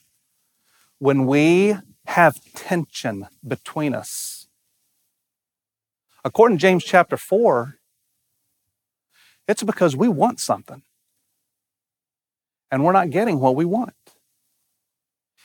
when 1.01 1.27
we 1.27 1.75
have 2.07 2.41
tension 2.55 3.27
between 3.47 3.95
us. 3.95 4.47
According 6.25 6.59
to 6.59 6.63
James 6.63 6.85
chapter 6.85 7.17
4, 7.17 7.79
it's 9.49 9.63
because 9.63 9.97
we 9.97 10.07
want 10.07 10.39
something 10.39 10.83
and 12.71 12.85
we're 12.85 12.93
not 12.93 13.11
getting 13.11 13.41
what 13.41 13.57
we 13.57 13.65
want. 13.65 13.95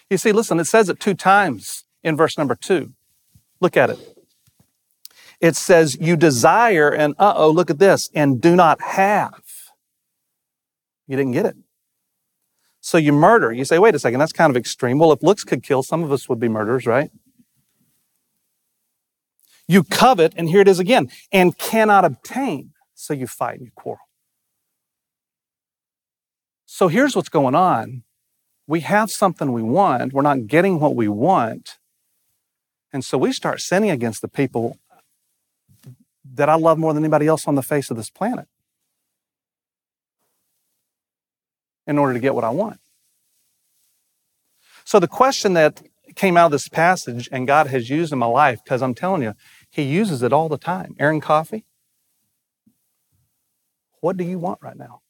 You 0.10 0.18
see, 0.18 0.32
listen, 0.32 0.60
it 0.60 0.66
says 0.66 0.90
it 0.90 1.00
two 1.00 1.16
times 1.16 1.86
in 2.04 2.16
verse 2.16 2.38
number 2.38 2.56
two. 2.56 2.94
Look 3.60 3.76
at 3.76 3.90
it. 3.90 4.18
It 5.40 5.56
says, 5.56 5.98
You 6.00 6.16
desire, 6.16 6.90
and 6.90 7.16
uh 7.18 7.34
oh, 7.36 7.50
look 7.50 7.70
at 7.70 7.80
this, 7.80 8.10
and 8.14 8.40
do 8.40 8.56
not 8.56 8.82
have. 8.82 9.42
You 11.08 11.18
didn't 11.18 11.32
get 11.32 11.46
it. 11.46 11.56
So 12.86 13.00
you 13.00 13.14
murder. 13.14 13.52
You 13.52 13.66
say, 13.66 13.80
wait 13.80 13.96
a 13.96 14.00
second, 14.00 14.20
that's 14.20 14.32
kind 14.32 14.52
of 14.52 14.56
extreme. 14.56 15.00
Well, 15.00 15.12
if 15.12 15.24
looks 15.24 15.44
could 15.44 15.64
kill, 15.64 15.82
some 15.82 16.04
of 16.04 16.12
us 16.12 16.30
would 16.30 16.40
be 16.40 16.48
murderers, 16.48 16.86
right? 16.86 17.10
You 19.68 19.84
covet, 19.84 20.36
and 20.38 20.50
here 20.50 20.62
it 20.62 20.68
is 20.68 20.78
again, 20.78 21.10
and 21.32 21.58
cannot 21.58 22.06
obtain. 22.06 22.74
So 22.94 23.16
you 23.16 23.26
fight 23.26 23.58
and 23.58 23.66
you 23.66 23.72
quarrel. 23.74 24.02
So 26.68 26.88
here's 26.88 27.16
what's 27.16 27.28
going 27.28 27.56
on. 27.56 28.04
We 28.68 28.82
have 28.82 29.10
something 29.10 29.52
we 29.52 29.64
want, 29.64 30.14
we're 30.14 30.22
not 30.22 30.46
getting 30.46 30.80
what 30.80 30.96
we 30.96 31.08
want. 31.08 31.80
And 32.94 33.04
so 33.04 33.18
we 33.18 33.34
start 33.34 33.62
sinning 33.62 33.90
against 33.90 34.22
the 34.22 34.28
people 34.28 34.78
that 36.24 36.50
I 36.50 36.56
love 36.56 36.78
more 36.78 36.94
than 36.94 37.02
anybody 37.02 37.26
else 37.26 37.48
on 37.48 37.56
the 37.56 37.64
face 37.64 37.90
of 37.90 37.98
this 37.98 38.12
planet. 38.12 38.48
In 41.88 41.98
order 41.98 42.14
to 42.14 42.20
get 42.20 42.36
what 42.36 42.44
I 42.44 42.50
want. 42.50 42.80
So 44.84 45.00
the 45.00 45.08
question 45.08 45.54
that 45.54 45.82
came 46.16 46.38
out 46.38 46.48
of 46.48 46.52
this 46.52 46.68
passage 46.68 47.28
and 47.32 47.48
God 47.48 47.68
has 47.68 47.90
used 47.90 48.14
in 48.14 48.20
my 48.20 48.26
life, 48.28 48.64
because 48.64 48.82
I'm 48.82 48.94
telling 48.94 49.22
you, 49.22 49.34
He 49.70 49.84
uses 49.84 50.24
it 50.24 50.32
all 50.32 50.48
the 50.50 50.58
time. 50.58 50.96
Aaron 51.00 51.22
Coffey, 51.22 51.66
what 54.02 54.18
do 54.18 54.24
you 54.24 54.38
want 54.40 54.60
right 54.62 54.78
now? 54.78 55.02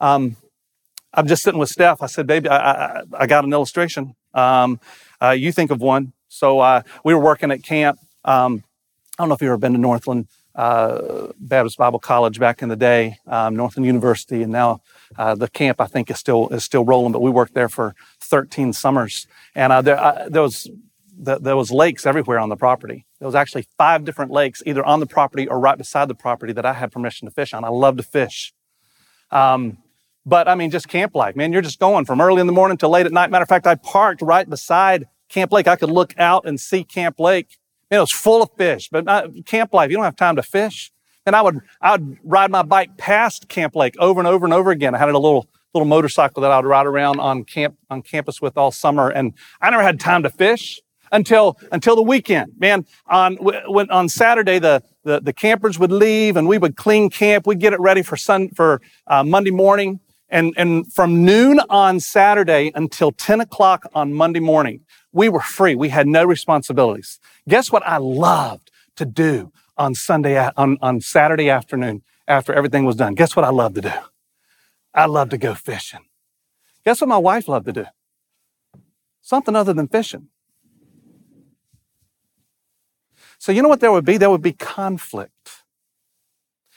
Um, 0.00 0.36
I'm 1.12 1.26
just 1.26 1.42
sitting 1.42 1.58
with 1.58 1.68
Steph. 1.68 2.02
I 2.02 2.06
said, 2.06 2.26
baby, 2.26 2.48
I, 2.48 2.72
I, 2.72 3.02
I 3.20 3.26
got 3.26 3.44
an 3.44 3.52
illustration. 3.52 4.14
Um, 4.32 4.80
uh, 5.20 5.30
you 5.30 5.52
think 5.52 5.70
of 5.70 5.80
one. 5.80 6.12
So 6.28 6.60
uh, 6.60 6.82
we 7.04 7.14
were 7.14 7.20
working 7.20 7.50
at 7.50 7.62
camp. 7.62 7.98
Um, 8.24 8.64
I 9.18 9.22
don't 9.22 9.28
know 9.28 9.34
if 9.34 9.42
you've 9.42 9.48
ever 9.48 9.58
been 9.58 9.72
to 9.72 9.78
Northland 9.78 10.28
uh, 10.60 11.32
Baptist 11.38 11.78
Bible 11.78 11.98
College 11.98 12.38
back 12.38 12.60
in 12.60 12.68
the 12.68 12.76
day, 12.76 13.16
um, 13.26 13.56
Northland 13.56 13.86
University, 13.86 14.42
and 14.42 14.52
now 14.52 14.82
uh, 15.16 15.34
the 15.34 15.48
camp 15.48 15.80
I 15.80 15.86
think 15.86 16.10
is 16.10 16.18
still 16.18 16.48
is 16.50 16.64
still 16.64 16.84
rolling. 16.84 17.12
But 17.12 17.22
we 17.22 17.30
worked 17.30 17.54
there 17.54 17.70
for 17.70 17.94
13 18.20 18.74
summers, 18.74 19.26
and 19.54 19.72
uh, 19.72 19.80
there, 19.80 19.98
uh, 19.98 20.28
there 20.28 20.42
was 20.42 20.68
the, 21.18 21.38
there 21.38 21.56
was 21.56 21.70
lakes 21.70 22.04
everywhere 22.04 22.38
on 22.38 22.50
the 22.50 22.56
property. 22.56 23.06
There 23.20 23.26
was 23.26 23.34
actually 23.34 23.68
five 23.78 24.04
different 24.04 24.32
lakes, 24.32 24.62
either 24.66 24.84
on 24.84 25.00
the 25.00 25.06
property 25.06 25.48
or 25.48 25.58
right 25.58 25.78
beside 25.78 26.08
the 26.08 26.14
property, 26.14 26.52
that 26.52 26.66
I 26.66 26.74
had 26.74 26.92
permission 26.92 27.26
to 27.26 27.32
fish 27.32 27.54
on. 27.54 27.64
I 27.64 27.68
love 27.68 27.96
to 27.96 28.02
fish. 28.02 28.52
Um, 29.30 29.78
but 30.26 30.46
I 30.46 30.54
mean, 30.56 30.70
just 30.70 30.88
camp 30.88 31.14
life, 31.14 31.36
man. 31.36 31.54
You're 31.54 31.62
just 31.62 31.80
going 31.80 32.04
from 32.04 32.20
early 32.20 32.42
in 32.42 32.46
the 32.46 32.52
morning 32.52 32.76
to 32.78 32.88
late 32.88 33.06
at 33.06 33.12
night. 33.12 33.30
Matter 33.30 33.44
of 33.44 33.48
fact, 33.48 33.66
I 33.66 33.76
parked 33.76 34.20
right 34.20 34.48
beside 34.48 35.06
Camp 35.30 35.52
Lake. 35.52 35.68
I 35.68 35.76
could 35.76 35.90
look 35.90 36.12
out 36.18 36.46
and 36.46 36.60
see 36.60 36.84
Camp 36.84 37.18
Lake 37.18 37.56
it 37.90 37.98
was 37.98 38.12
full 38.12 38.42
of 38.42 38.50
fish, 38.56 38.88
but 38.90 39.04
not, 39.04 39.44
Camp 39.46 39.74
Life, 39.74 39.90
you 39.90 39.96
don't 39.96 40.04
have 40.04 40.16
time 40.16 40.36
to 40.36 40.42
fish. 40.42 40.92
And 41.26 41.36
I 41.36 41.42
would, 41.42 41.60
I 41.80 41.92
would 41.92 42.18
ride 42.24 42.50
my 42.50 42.62
bike 42.62 42.96
past 42.96 43.48
Camp 43.48 43.76
Lake 43.76 43.94
over 43.98 44.20
and 44.20 44.26
over 44.26 44.46
and 44.46 44.54
over 44.54 44.70
again. 44.70 44.94
I 44.94 44.98
had 44.98 45.08
a 45.08 45.18
little, 45.18 45.48
little 45.74 45.86
motorcycle 45.86 46.42
that 46.42 46.50
I 46.50 46.56
would 46.56 46.66
ride 46.66 46.86
around 46.86 47.20
on 47.20 47.44
camp, 47.44 47.76
on 47.90 48.02
campus 48.02 48.40
with 48.40 48.56
all 48.56 48.70
summer. 48.70 49.10
And 49.10 49.34
I 49.60 49.70
never 49.70 49.82
had 49.82 50.00
time 50.00 50.22
to 50.22 50.30
fish 50.30 50.80
until, 51.12 51.58
until 51.72 51.96
the 51.96 52.02
weekend. 52.02 52.52
Man, 52.58 52.86
on, 53.06 53.36
when, 53.36 53.90
on 53.90 54.08
Saturday, 54.08 54.58
the, 54.58 54.82
the, 55.04 55.20
the 55.20 55.32
campers 55.32 55.78
would 55.78 55.92
leave 55.92 56.36
and 56.36 56.48
we 56.48 56.58
would 56.58 56.76
clean 56.76 57.10
camp. 57.10 57.46
We'd 57.46 57.60
get 57.60 57.72
it 57.72 57.80
ready 57.80 58.02
for 58.02 58.16
sun, 58.16 58.48
for 58.50 58.80
uh, 59.06 59.22
Monday 59.22 59.50
morning. 59.50 60.00
And, 60.30 60.54
and 60.56 60.90
from 60.92 61.24
noon 61.24 61.60
on 61.68 61.98
Saturday 61.98 62.70
until 62.74 63.10
10 63.10 63.40
o'clock 63.40 63.84
on 63.94 64.14
Monday 64.14 64.40
morning, 64.40 64.82
we 65.12 65.28
were 65.28 65.40
free. 65.40 65.74
We 65.74 65.88
had 65.88 66.06
no 66.06 66.24
responsibilities. 66.24 67.18
Guess 67.48 67.72
what 67.72 67.84
I 67.84 67.96
loved 67.96 68.70
to 68.96 69.04
do 69.04 69.52
on 69.76 69.94
Sunday, 69.94 70.38
on, 70.56 70.78
on 70.80 71.00
Saturday 71.00 71.50
afternoon 71.50 72.02
after 72.28 72.52
everything 72.52 72.84
was 72.84 72.96
done? 72.96 73.14
Guess 73.14 73.34
what 73.34 73.44
I 73.44 73.50
loved 73.50 73.74
to 73.76 73.80
do? 73.80 73.92
I 74.94 75.06
loved 75.06 75.32
to 75.32 75.38
go 75.38 75.54
fishing. 75.54 76.06
Guess 76.84 77.00
what 77.00 77.08
my 77.08 77.18
wife 77.18 77.48
loved 77.48 77.66
to 77.66 77.72
do? 77.72 77.86
Something 79.20 79.56
other 79.56 79.72
than 79.72 79.88
fishing. 79.88 80.28
So, 83.38 83.52
you 83.52 83.62
know 83.62 83.68
what 83.68 83.80
there 83.80 83.90
would 83.90 84.04
be? 84.04 84.16
There 84.16 84.30
would 84.30 84.42
be 84.42 84.52
conflict. 84.52 85.59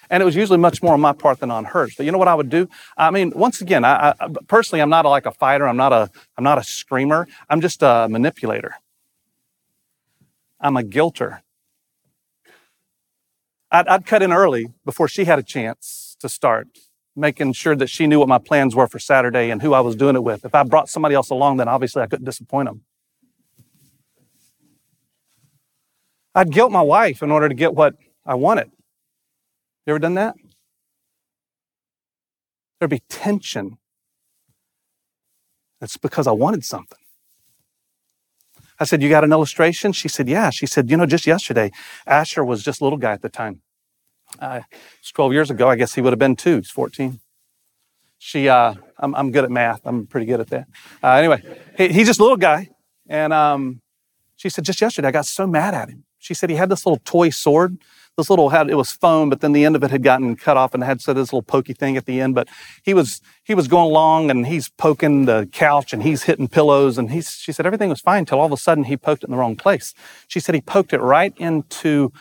And 0.09 0.21
it 0.21 0.25
was 0.25 0.35
usually 0.35 0.57
much 0.57 0.83
more 0.83 0.93
on 0.93 1.01
my 1.01 1.13
part 1.13 1.39
than 1.39 1.51
on 1.51 1.65
hers. 1.65 1.95
But 1.95 2.05
you 2.05 2.11
know 2.11 2.17
what 2.17 2.27
I 2.27 2.35
would 2.35 2.49
do? 2.49 2.69
I 2.97 3.11
mean, 3.11 3.31
once 3.35 3.61
again, 3.61 3.85
I, 3.85 4.13
I 4.19 4.27
personally, 4.47 4.81
I'm 4.81 4.89
not 4.89 5.05
like 5.05 5.25
a 5.25 5.31
fighter. 5.31 5.67
I'm 5.67 5.77
not 5.77 5.93
a, 5.93 6.09
I'm 6.37 6.43
not 6.43 6.57
a 6.57 6.63
screamer. 6.63 7.27
I'm 7.49 7.61
just 7.61 7.81
a 7.81 8.07
manipulator. 8.09 8.75
I'm 10.59 10.77
a 10.77 10.83
guilter. 10.83 11.43
I'd, 13.71 13.87
I'd 13.87 14.05
cut 14.05 14.21
in 14.21 14.31
early 14.31 14.67
before 14.85 15.07
she 15.07 15.25
had 15.25 15.39
a 15.39 15.43
chance 15.43 16.15
to 16.19 16.29
start, 16.29 16.67
making 17.15 17.53
sure 17.53 17.75
that 17.75 17.89
she 17.89 18.07
knew 18.07 18.19
what 18.19 18.29
my 18.29 18.37
plans 18.37 18.75
were 18.75 18.87
for 18.87 18.99
Saturday 18.99 19.49
and 19.49 19.61
who 19.61 19.73
I 19.73 19.81
was 19.81 19.95
doing 19.95 20.15
it 20.15 20.23
with. 20.23 20.45
If 20.45 20.53
I 20.53 20.63
brought 20.63 20.89
somebody 20.89 21.15
else 21.15 21.29
along, 21.29 21.57
then 21.57 21.67
obviously 21.67 22.01
I 22.01 22.07
couldn't 22.07 22.25
disappoint 22.25 22.69
them. 22.69 22.81
I'd 26.35 26.51
guilt 26.51 26.71
my 26.71 26.81
wife 26.81 27.21
in 27.21 27.31
order 27.31 27.49
to 27.49 27.55
get 27.55 27.75
what 27.75 27.95
I 28.25 28.35
wanted. 28.35 28.71
You 29.85 29.91
ever 29.91 29.99
done 29.99 30.15
that? 30.15 30.35
There'd 32.79 32.89
be 32.89 33.03
tension. 33.09 33.77
It's 35.81 35.97
because 35.97 36.27
I 36.27 36.31
wanted 36.31 36.63
something. 36.63 36.97
I 38.79 38.85
said, 38.85 39.01
You 39.01 39.09
got 39.09 39.23
an 39.23 39.31
illustration? 39.31 39.91
She 39.91 40.07
said, 40.07 40.27
Yeah. 40.27 40.49
She 40.49 40.65
said, 40.65 40.89
You 40.89 40.97
know, 40.97 41.05
just 41.05 41.27
yesterday, 41.27 41.71
Asher 42.05 42.43
was 42.43 42.63
just 42.63 42.81
a 42.81 42.83
little 42.83 42.97
guy 42.97 43.11
at 43.11 43.21
the 43.21 43.29
time. 43.29 43.61
Uh, 44.39 44.61
it's 44.99 45.11
12 45.11 45.33
years 45.33 45.51
ago. 45.51 45.69
I 45.69 45.75
guess 45.75 45.93
he 45.93 46.01
would 46.01 46.11
have 46.13 46.19
been 46.19 46.35
two. 46.35 46.57
He's 46.57 46.71
14. 46.71 47.19
She, 48.17 48.47
uh, 48.47 48.75
I'm, 48.97 49.13
I'm 49.15 49.31
good 49.31 49.43
at 49.43 49.51
math. 49.51 49.81
I'm 49.85 50.07
pretty 50.07 50.25
good 50.25 50.39
at 50.39 50.47
that. 50.47 50.67
Uh, 51.03 51.11
anyway, 51.11 51.43
he, 51.77 51.89
he's 51.89 52.07
just 52.07 52.19
a 52.19 52.23
little 52.23 52.37
guy. 52.37 52.69
And 53.07 53.33
um, 53.33 53.81
she 54.37 54.49
said, 54.49 54.63
Just 54.63 54.79
yesterday, 54.81 55.09
I 55.09 55.11
got 55.11 55.25
so 55.25 55.45
mad 55.45 55.73
at 55.73 55.89
him. 55.89 56.05
She 56.19 56.33
said 56.33 56.49
he 56.49 56.55
had 56.55 56.69
this 56.69 56.85
little 56.85 57.01
toy 57.03 57.29
sword 57.29 57.77
this 58.17 58.29
little 58.29 58.49
had 58.49 58.69
it 58.69 58.75
was 58.75 58.91
foam, 58.91 59.29
but 59.29 59.41
then 59.41 59.53
the 59.53 59.65
end 59.65 59.75
of 59.75 59.83
it 59.83 59.89
had 59.89 60.03
gotten 60.03 60.35
cut 60.35 60.55
off 60.55 60.73
and 60.73 60.83
had 60.83 61.01
so 61.01 61.13
this 61.13 61.33
little 61.33 61.41
pokey 61.41 61.73
thing 61.73 61.97
at 61.97 62.05
the 62.05 62.21
end. 62.21 62.35
But 62.35 62.47
he 62.83 62.93
was 62.93 63.21
he 63.43 63.55
was 63.55 63.67
going 63.67 63.89
along 63.89 64.29
and 64.29 64.45
he's 64.45 64.69
poking 64.69 65.25
the 65.25 65.49
couch 65.51 65.93
and 65.93 66.03
he's 66.03 66.23
hitting 66.23 66.47
pillows 66.47 66.97
and 66.97 67.09
he's 67.09 67.31
she 67.31 67.51
said 67.51 67.65
everything 67.65 67.89
was 67.89 68.01
fine 68.01 68.19
until 68.19 68.39
all 68.39 68.45
of 68.45 68.51
a 68.51 68.57
sudden 68.57 68.83
he 68.83 68.97
poked 68.97 69.23
it 69.23 69.27
in 69.27 69.31
the 69.31 69.37
wrong 69.37 69.55
place. 69.55 69.93
She 70.27 70.39
said 70.39 70.53
he 70.53 70.61
poked 70.61 70.93
it 70.93 71.01
right 71.01 71.33
into 71.37 72.11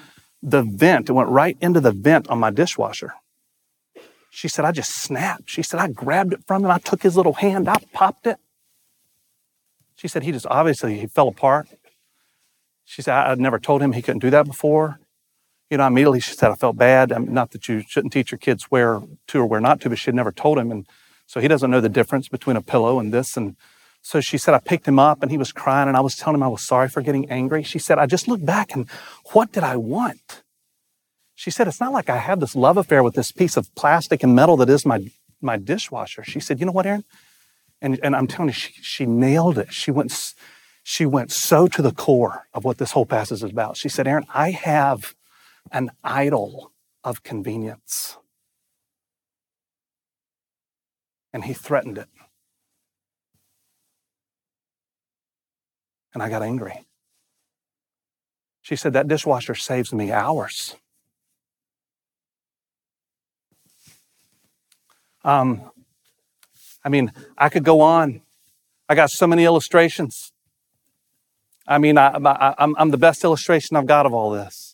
the 0.43 0.63
vent. 0.63 1.11
It 1.11 1.13
went 1.13 1.29
right 1.29 1.59
into 1.61 1.81
the 1.81 1.93
vent 1.93 2.27
on 2.29 2.39
my 2.39 2.51
dishwasher. 2.51 3.15
She 4.31 4.49
said, 4.49 4.65
I 4.65 4.73
just 4.73 4.97
snapped. 4.97 5.51
She 5.51 5.63
said, 5.63 5.79
I 5.79 5.89
grabbed 5.89 6.33
it 6.33 6.43
from 6.47 6.65
him. 6.65 6.71
I 6.71 6.79
took 6.79 7.03
his 7.03 7.19
little 7.19 7.35
hand, 7.35 7.69
I 7.69 7.77
popped 7.93 8.27
it. 8.27 8.39
She 9.95 10.09
said, 10.09 10.23
he 10.23 10.33
just 10.33 10.47
obviously 10.47 10.99
he 10.99 11.07
fell 11.07 11.29
apart. 11.29 11.69
She 12.87 13.03
said, 13.03 13.15
I'd 13.15 13.39
never 13.39 13.59
told 13.59 13.83
him 13.83 13.93
he 13.93 14.01
couldn't 14.01 14.21
do 14.21 14.31
that 14.31 14.47
before 14.47 14.99
you 15.73 15.79
know, 15.79 15.87
immediately 15.87 16.21
she 16.21 16.35
said, 16.35 16.51
I 16.51 16.55
felt 16.55 16.77
bad. 16.77 17.13
I 17.13 17.19
mean, 17.19 17.33
not 17.33 17.53
that 17.53 17.67
you 17.67 17.81
shouldn't 17.89 18.13
teach 18.13 18.31
your 18.31 18.39
kids 18.39 18.65
where 18.65 19.01
to 19.29 19.41
or 19.41 19.47
where 19.47 19.59
not 19.59 19.81
to, 19.81 19.89
but 19.89 19.99
she 19.99 20.09
had 20.09 20.15
never 20.15 20.31
told 20.31 20.59
him. 20.59 20.71
And 20.71 20.87
so 21.27 21.41
he 21.41 21.49
doesn't 21.49 21.71
know 21.71 21.81
the 21.81 21.89
difference 21.89 22.29
between 22.29 22.57
a 22.57 22.61
pillow 22.61 22.99
and 22.99 23.11
this. 23.11 23.39
And 23.39 23.57
so 24.03 24.21
she 24.21 24.37
said, 24.37 24.53
I 24.53 24.59
picked 24.59 24.87
him 24.87 24.99
up 24.99 25.23
and 25.23 25.31
he 25.31 25.39
was 25.39 25.51
crying 25.51 25.89
and 25.89 25.97
I 25.97 26.01
was 26.01 26.15
telling 26.15 26.35
him 26.35 26.43
I 26.43 26.49
was 26.49 26.61
sorry 26.61 26.91
for 26.91 27.01
getting 27.01 27.31
angry. 27.31 27.63
She 27.63 27.79
said, 27.79 27.99
I 27.99 28.05
just 28.05 28.29
looked 28.29 28.45
back 28.45 28.75
and 28.75 28.87
what 29.33 29.51
did 29.51 29.65
I 29.65 29.79
want? 29.79 30.43
She 31.35 31.51
said, 31.51 31.67
it's 31.67 31.81
not 31.81 31.95
like 31.95 32.11
I 32.11 32.19
had 32.19 32.41
this 32.41 32.55
love 32.55 32.77
affair 32.77 33.03
with 33.03 33.15
this 33.15 33.33
piece 33.33 33.57
of 33.57 33.75
plastic 33.75 34.23
and 34.23 34.37
metal 34.37 34.59
that 34.59 34.69
is 34.69 34.85
my, 34.85 35.11
my 35.41 35.57
dishwasher. 35.57 36.23
She 36.23 36.39
said, 36.39 36.61
you 36.61 36.67
know 36.67 36.73
what, 36.73 36.85
Aaron? 36.85 37.05
And, 37.81 37.99
and 38.03 38.15
I'm 38.15 38.27
telling 38.27 38.51
you, 38.51 38.53
she, 38.53 38.75
she 38.83 39.07
nailed 39.07 39.57
it. 39.57 39.73
She 39.73 39.91
went, 39.91 40.35
she 40.83 41.07
went 41.07 41.33
so 41.33 41.67
to 41.69 41.81
the 41.81 41.93
core 41.93 42.47
of 42.53 42.63
what 42.63 42.77
this 42.77 42.91
whole 42.91 43.07
passage 43.07 43.43
is 43.43 43.51
about. 43.51 43.79
She 43.79 43.89
said, 43.89 44.07
Aaron, 44.07 44.27
I 44.35 44.51
have 44.51 45.15
an 45.73 45.91
idol 46.05 46.73
of 47.03 47.23
convenience. 47.23 48.19
And 51.33 51.45
he 51.45 51.55
threatened 51.55 51.99
it. 51.99 52.09
And 56.15 56.23
I 56.23 56.29
got 56.29 56.43
angry. 56.43 56.85
She 58.61 58.77
said, 58.77 58.93
That 58.93 59.09
dishwasher 59.09 59.55
saves 59.55 59.93
me 59.93 60.13
hours. 60.13 60.77
Um, 65.25 65.71
I 66.85 66.89
mean, 66.89 67.13
I 67.39 67.49
could 67.49 67.65
go 67.65 67.81
on. 67.81 68.21
I 68.89 68.95
got 68.95 69.11
so 69.11 69.27
many 69.27 69.45
illustrations. 69.45 70.33
I 71.67 71.79
mean, 71.79 71.97
I, 71.97 72.55
am 72.59 72.91
the 72.91 72.99
best 72.99 73.25
illustration 73.25 73.77
I've 73.77 73.87
got 73.87 74.05
of 74.05 74.13
all 74.13 74.31
this 74.31 74.72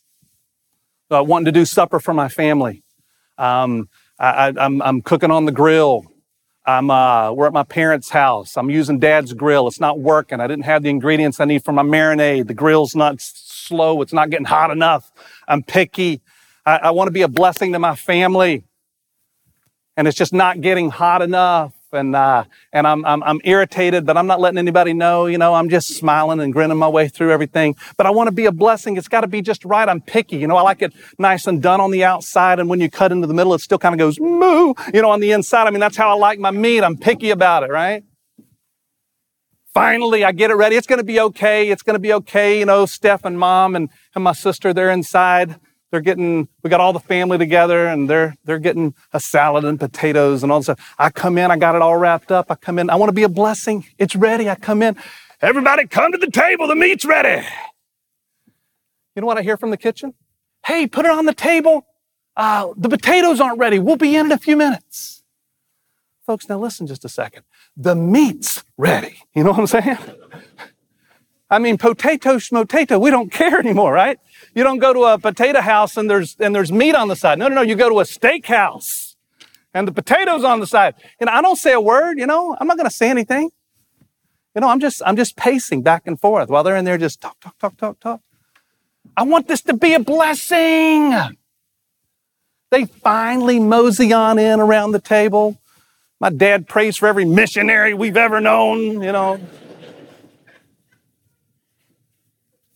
uh, 1.11 1.23
wanting 1.23 1.45
to 1.45 1.51
do 1.51 1.65
supper 1.65 1.99
for 1.99 2.13
my 2.13 2.29
family. 2.29 2.83
Um, 3.37 3.89
I, 4.19 4.53
am 4.57 5.01
cooking 5.01 5.31
on 5.31 5.45
the 5.45 5.51
grill. 5.51 6.05
I'm, 6.65 6.91
uh, 6.91 7.31
we're 7.31 7.47
at 7.47 7.53
my 7.53 7.63
parents' 7.63 8.09
house. 8.09 8.57
I'm 8.57 8.69
using 8.69 8.99
dad's 8.99 9.33
grill. 9.33 9.67
It's 9.67 9.79
not 9.79 9.99
working. 9.99 10.39
I 10.39 10.47
didn't 10.47 10.65
have 10.65 10.83
the 10.83 10.89
ingredients 10.89 11.39
I 11.39 11.45
need 11.45 11.63
for 11.63 11.71
my 11.71 11.83
marinade. 11.83 12.47
The 12.47 12.53
grill's 12.53 12.95
not 12.95 13.21
slow. 13.21 14.01
It's 14.01 14.13
not 14.13 14.29
getting 14.29 14.45
hot 14.45 14.69
enough. 14.69 15.11
I'm 15.47 15.63
picky. 15.63 16.21
I, 16.65 16.77
I 16.77 16.91
want 16.91 17.07
to 17.07 17.11
be 17.11 17.21
a 17.21 17.27
blessing 17.27 17.73
to 17.73 17.79
my 17.79 17.95
family. 17.95 18.65
And 19.95 20.07
it's 20.07 20.17
just 20.17 20.33
not 20.33 20.61
getting 20.61 20.89
hot 20.89 21.21
enough 21.21 21.73
and 21.93 22.15
uh, 22.15 22.43
and 22.73 22.87
I'm, 22.87 23.05
I'm 23.05 23.23
I'm 23.23 23.41
irritated, 23.43 24.05
but 24.05 24.17
I'm 24.17 24.27
not 24.27 24.39
letting 24.39 24.57
anybody 24.57 24.93
know. 24.93 25.25
You 25.25 25.37
know, 25.37 25.53
I'm 25.53 25.69
just 25.69 25.95
smiling 25.95 26.39
and 26.39 26.53
grinning 26.53 26.77
my 26.77 26.87
way 26.87 27.07
through 27.07 27.31
everything. 27.31 27.75
But 27.97 28.05
I 28.05 28.11
want 28.11 28.27
to 28.27 28.31
be 28.31 28.45
a 28.45 28.51
blessing. 28.51 28.97
It's 28.97 29.07
got 29.07 29.21
to 29.21 29.27
be 29.27 29.41
just 29.41 29.65
right. 29.65 29.87
I'm 29.87 30.01
picky. 30.01 30.37
You 30.37 30.47
know, 30.47 30.57
I 30.57 30.61
like 30.61 30.81
it 30.81 30.93
nice 31.17 31.47
and 31.47 31.61
done 31.61 31.81
on 31.81 31.91
the 31.91 32.03
outside, 32.03 32.59
and 32.59 32.69
when 32.69 32.79
you 32.79 32.89
cut 32.89 33.11
into 33.11 33.27
the 33.27 33.33
middle, 33.33 33.53
it 33.53 33.61
still 33.61 33.79
kind 33.79 33.93
of 33.93 33.99
goes 33.99 34.19
moo. 34.19 34.73
You 34.93 35.01
know, 35.01 35.09
on 35.09 35.19
the 35.19 35.31
inside. 35.31 35.67
I 35.67 35.71
mean, 35.71 35.79
that's 35.79 35.97
how 35.97 36.09
I 36.09 36.13
like 36.13 36.39
my 36.39 36.51
meat. 36.51 36.83
I'm 36.83 36.97
picky 36.97 37.29
about 37.29 37.63
it, 37.63 37.69
right? 37.69 38.03
Finally, 39.73 40.23
I 40.23 40.31
get 40.31 40.49
it 40.49 40.55
ready. 40.55 40.75
It's 40.75 40.87
going 40.87 40.97
to 40.97 41.05
be 41.05 41.19
okay. 41.19 41.69
It's 41.69 41.83
going 41.83 41.93
to 41.93 41.99
be 41.99 42.11
okay. 42.13 42.59
You 42.59 42.65
know, 42.65 42.85
Steph 42.85 43.23
and 43.23 43.37
mom 43.37 43.75
and, 43.75 43.89
and 44.15 44.23
my 44.23 44.33
sister, 44.33 44.73
they're 44.73 44.89
inside 44.89 45.59
they're 45.91 46.01
getting, 46.01 46.47
we 46.63 46.69
got 46.69 46.79
all 46.79 46.93
the 46.93 46.99
family 46.99 47.37
together 47.37 47.87
and 47.87 48.09
they're, 48.09 48.35
they're 48.45 48.59
getting 48.59 48.93
a 49.13 49.19
salad 49.19 49.65
and 49.65 49.79
potatoes 49.79 50.43
and 50.43 50.51
all 50.51 50.59
this 50.59 50.67
stuff. 50.67 50.95
I 50.99 51.09
come 51.09 51.37
in, 51.37 51.49
I 51.51 51.57
got 51.57 51.75
it 51.75 51.81
all 51.81 51.97
wrapped 51.97 52.31
up. 52.31 52.51
I 52.51 52.55
come 52.55 52.77
in, 52.79 52.89
I 52.89 52.95
want 52.95 53.09
to 53.09 53.13
be 53.13 53.23
a 53.23 53.29
blessing. 53.29 53.85
It's 53.97 54.15
ready. 54.15 54.49
I 54.49 54.55
come 54.55 54.81
in. 54.83 54.95
Everybody 55.41 55.87
come 55.87 56.11
to 56.11 56.17
the 56.17 56.29
table. 56.29 56.67
The 56.67 56.75
meat's 56.75 57.05
ready. 57.05 57.45
You 59.15 59.21
know 59.21 59.27
what 59.27 59.37
I 59.37 59.41
hear 59.41 59.57
from 59.57 59.71
the 59.71 59.77
kitchen? 59.77 60.13
Hey, 60.65 60.85
put 60.85 61.05
it 61.05 61.11
on 61.11 61.25
the 61.25 61.33
table. 61.33 61.85
Uh, 62.35 62.69
the 62.77 62.89
potatoes 62.89 63.39
aren't 63.39 63.59
ready. 63.59 63.79
We'll 63.79 63.97
be 63.97 64.15
in 64.15 64.27
in 64.27 64.31
a 64.31 64.37
few 64.37 64.55
minutes. 64.55 65.23
Folks, 66.25 66.47
now 66.47 66.59
listen 66.59 66.85
just 66.85 67.03
a 67.03 67.09
second. 67.09 67.43
The 67.75 67.95
meat's 67.95 68.63
ready. 68.77 69.23
You 69.33 69.43
know 69.43 69.51
what 69.51 69.59
I'm 69.59 69.67
saying? 69.67 69.97
I 71.49 71.57
mean, 71.57 71.77
potato 71.77 72.35
schmotato, 72.35 73.01
we 73.01 73.09
don't 73.09 73.31
care 73.31 73.57
anymore, 73.57 73.91
right? 73.91 74.19
You 74.55 74.63
don't 74.63 74.79
go 74.79 74.93
to 74.93 75.03
a 75.03 75.19
potato 75.19 75.61
house 75.61 75.97
and 75.97 76.09
there's, 76.09 76.35
and 76.39 76.53
there's 76.53 76.71
meat 76.71 76.95
on 76.95 77.07
the 77.07 77.15
side. 77.15 77.39
No, 77.39 77.47
no, 77.47 77.55
no. 77.55 77.61
You 77.61 77.75
go 77.75 77.89
to 77.89 77.99
a 77.99 78.03
steakhouse 78.03 79.15
and 79.73 79.87
the 79.87 79.91
potatoes 79.91 80.43
on 80.43 80.59
the 80.59 80.67
side. 80.67 80.95
And 81.19 81.29
I 81.29 81.41
don't 81.41 81.55
say 81.55 81.73
a 81.73 81.81
word, 81.81 82.17
you 82.17 82.25
know, 82.25 82.55
I'm 82.59 82.67
not 82.67 82.77
going 82.77 82.89
to 82.89 82.95
say 82.95 83.09
anything. 83.09 83.51
You 84.55 84.61
know, 84.61 84.69
I'm 84.69 84.79
just, 84.79 85.01
I'm 85.05 85.15
just 85.15 85.35
pacing 85.35 85.83
back 85.83 86.07
and 86.07 86.19
forth 86.19 86.49
while 86.49 86.63
they're 86.63 86.75
in 86.75 86.85
there 86.85 86.97
just 86.97 87.21
talk, 87.21 87.39
talk, 87.39 87.57
talk, 87.59 87.77
talk, 87.77 87.99
talk. 87.99 88.21
I 89.15 89.23
want 89.23 89.47
this 89.47 89.61
to 89.61 89.73
be 89.73 89.93
a 89.93 89.99
blessing. 89.99 91.13
They 92.71 92.85
finally 92.85 93.59
mosey 93.59 94.13
on 94.13 94.39
in 94.39 94.59
around 94.59 94.91
the 94.91 94.99
table. 94.99 95.57
My 96.19 96.29
dad 96.29 96.67
prays 96.67 96.97
for 96.97 97.07
every 97.07 97.25
missionary 97.25 97.93
we've 97.93 98.17
ever 98.17 98.41
known, 98.41 99.01
you 99.01 99.11
know. 99.11 99.39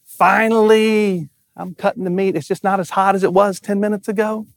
Finally, 0.06 1.30
I'm 1.56 1.76
cutting 1.76 2.04
the 2.04 2.10
meat. 2.10 2.36
It's 2.36 2.48
just 2.48 2.64
not 2.64 2.80
as 2.80 2.92
hot 2.92 3.16
as 3.16 3.24
it 3.24 3.34
was 3.34 3.60
10 3.60 3.80
minutes 3.80 4.08
ago. 4.08 4.48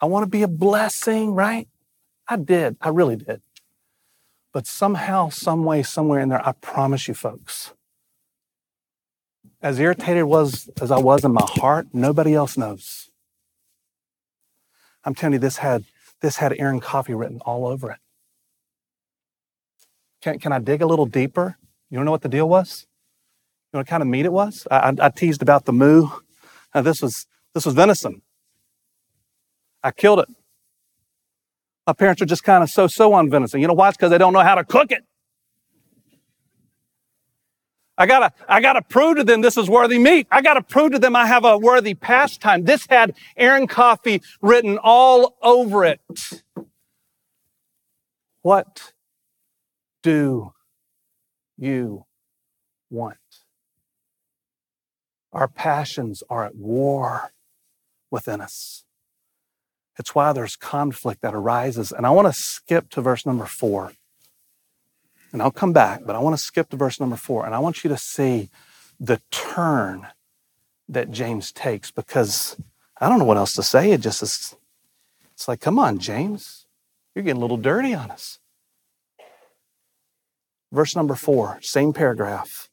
I 0.00 0.06
want 0.06 0.24
to 0.24 0.30
be 0.30 0.42
a 0.42 0.48
blessing, 0.48 1.32
right? 1.32 1.68
I 2.26 2.36
did. 2.36 2.76
I 2.80 2.88
really 2.88 3.16
did. 3.16 3.42
But 4.52 4.66
somehow, 4.66 5.28
some 5.28 5.64
way, 5.64 5.82
somewhere 5.82 6.20
in 6.20 6.28
there, 6.28 6.46
I 6.46 6.52
promise 6.52 7.06
you, 7.06 7.14
folks, 7.14 7.72
as 9.62 9.78
irritated 9.78 10.24
was 10.24 10.68
as 10.80 10.90
I 10.90 10.98
was 10.98 11.24
in 11.24 11.32
my 11.32 11.46
heart, 11.46 11.88
nobody 11.92 12.34
else 12.34 12.56
knows. 12.56 13.10
I'm 15.04 15.14
telling 15.14 15.34
you, 15.34 15.38
this 15.38 15.58
had 15.58 15.84
this 16.20 16.36
had 16.36 16.54
Aaron 16.58 16.80
Coffey 16.80 17.14
written 17.14 17.40
all 17.46 17.66
over 17.66 17.90
it. 17.92 17.98
Can, 20.20 20.38
can 20.38 20.52
I 20.52 20.58
dig 20.58 20.82
a 20.82 20.86
little 20.86 21.06
deeper? 21.06 21.56
You 21.88 21.96
don't 21.96 22.04
know 22.04 22.10
what 22.10 22.22
the 22.22 22.28
deal 22.28 22.48
was? 22.48 22.86
You 23.72 23.76
know 23.76 23.80
what 23.80 23.86
kind 23.86 24.02
of 24.02 24.08
meat 24.08 24.26
it 24.26 24.32
was? 24.32 24.66
I, 24.68 24.92
I 25.00 25.10
teased 25.10 25.42
about 25.42 25.64
the 25.64 25.72
moo. 25.72 26.08
Now, 26.74 26.82
this 26.82 27.00
was 27.02 27.26
this 27.54 27.64
was 27.64 27.74
venison. 27.74 28.22
I 29.82 29.92
killed 29.92 30.18
it. 30.20 30.28
My 31.86 31.92
parents 31.92 32.20
are 32.20 32.26
just 32.26 32.44
kind 32.44 32.62
of 32.62 32.70
so-so 32.70 33.12
on 33.12 33.30
venison. 33.30 33.60
You 33.60 33.68
know 33.68 33.74
why? 33.74 33.88
It's 33.88 33.96
because 33.96 34.10
they 34.10 34.18
don't 34.18 34.32
know 34.32 34.40
how 34.40 34.56
to 34.56 34.64
cook 34.64 34.92
it. 34.92 35.02
I 37.96 38.06
gotta, 38.06 38.32
I 38.48 38.60
gotta 38.60 38.82
prove 38.82 39.18
to 39.18 39.24
them 39.24 39.42
this 39.42 39.56
is 39.56 39.68
worthy 39.68 39.98
meat. 39.98 40.26
I 40.30 40.40
gotta 40.42 40.62
prove 40.62 40.92
to 40.92 40.98
them 40.98 41.14
I 41.14 41.26
have 41.26 41.44
a 41.44 41.58
worthy 41.58 41.94
pastime. 41.94 42.64
This 42.64 42.86
had 42.88 43.14
Aaron 43.36 43.66
Coffey 43.66 44.22
written 44.40 44.78
all 44.82 45.36
over 45.42 45.84
it. 45.84 46.00
What 48.42 48.92
do 50.02 50.52
you 51.58 52.06
want? 52.88 53.19
Our 55.32 55.48
passions 55.48 56.22
are 56.28 56.44
at 56.44 56.56
war 56.56 57.32
within 58.10 58.40
us. 58.40 58.84
It's 59.98 60.14
why 60.14 60.32
there's 60.32 60.56
conflict 60.56 61.20
that 61.22 61.34
arises. 61.34 61.92
And 61.92 62.06
I 62.06 62.10
want 62.10 62.26
to 62.26 62.32
skip 62.32 62.88
to 62.90 63.00
verse 63.00 63.26
number 63.26 63.46
four. 63.46 63.92
And 65.32 65.40
I'll 65.40 65.50
come 65.50 65.72
back, 65.72 66.00
but 66.04 66.16
I 66.16 66.18
want 66.18 66.36
to 66.36 66.42
skip 66.42 66.70
to 66.70 66.76
verse 66.76 66.98
number 66.98 67.16
four. 67.16 67.46
And 67.46 67.54
I 67.54 67.58
want 67.58 67.84
you 67.84 67.90
to 67.90 67.96
see 67.96 68.48
the 68.98 69.20
turn 69.30 70.08
that 70.88 71.10
James 71.10 71.52
takes 71.52 71.90
because 71.90 72.56
I 73.00 73.08
don't 73.08 73.18
know 73.18 73.24
what 73.24 73.36
else 73.36 73.54
to 73.54 73.62
say. 73.62 73.92
It 73.92 74.00
just 74.00 74.22
is, 74.22 74.56
it's 75.32 75.46
like, 75.46 75.60
come 75.60 75.78
on, 75.78 75.98
James, 75.98 76.66
you're 77.14 77.22
getting 77.22 77.38
a 77.38 77.40
little 77.40 77.56
dirty 77.56 77.94
on 77.94 78.10
us. 78.10 78.38
Verse 80.72 80.96
number 80.96 81.14
four, 81.14 81.58
same 81.62 81.92
paragraph. 81.92 82.68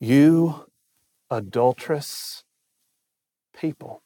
You 0.00 0.67
adulterous 1.30 2.44
people. 3.56 4.02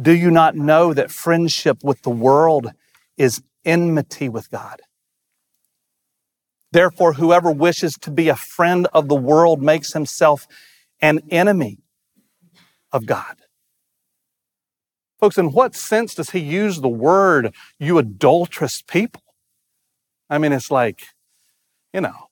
Do 0.00 0.12
you 0.12 0.30
not 0.30 0.54
know 0.54 0.94
that 0.94 1.10
friendship 1.10 1.78
with 1.82 2.02
the 2.02 2.10
world 2.10 2.72
is 3.16 3.42
enmity 3.64 4.28
with 4.28 4.50
God? 4.50 4.80
Therefore, 6.70 7.14
whoever 7.14 7.50
wishes 7.50 7.94
to 8.02 8.10
be 8.10 8.28
a 8.28 8.36
friend 8.36 8.86
of 8.92 9.08
the 9.08 9.16
world 9.16 9.62
makes 9.62 9.94
himself 9.94 10.46
an 11.00 11.20
enemy 11.30 11.78
of 12.92 13.06
God. 13.06 13.36
Folks, 15.18 15.38
in 15.38 15.50
what 15.52 15.74
sense 15.74 16.14
does 16.14 16.30
he 16.30 16.38
use 16.38 16.80
the 16.80 16.88
word, 16.88 17.52
you 17.80 17.98
adulterous 17.98 18.82
people? 18.82 19.22
I 20.30 20.38
mean, 20.38 20.52
it's 20.52 20.70
like, 20.70 21.02
you 21.92 22.00
know, 22.00 22.27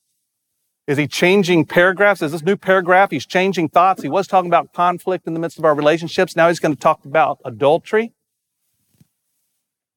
is 0.87 0.99
he 0.99 1.09
changing 1.09 1.65
paragraphs? 1.65 2.23
Is 2.23 2.33
this 2.33 2.43
new 2.43 2.57
paragraph? 2.57 3.11
He's 3.11 3.27
changing 3.27 3.71
thoughts. 3.71 4.03
He 4.03 4.09
was 4.09 4.29
talking 4.29 4.49
about 4.49 4.73
conflict 4.73 5.27
in 5.27 5.35
the 5.35 5.41
midst 5.41 5.59
of 5.59 5.65
our 5.65 5.75
relationships. 5.75 6.37
Now 6.37 6.49
he's 6.49 6.61
going 6.61 6.75
to 6.75 6.81
talk 6.81 7.05
about 7.05 7.41
adultery. 7.45 8.13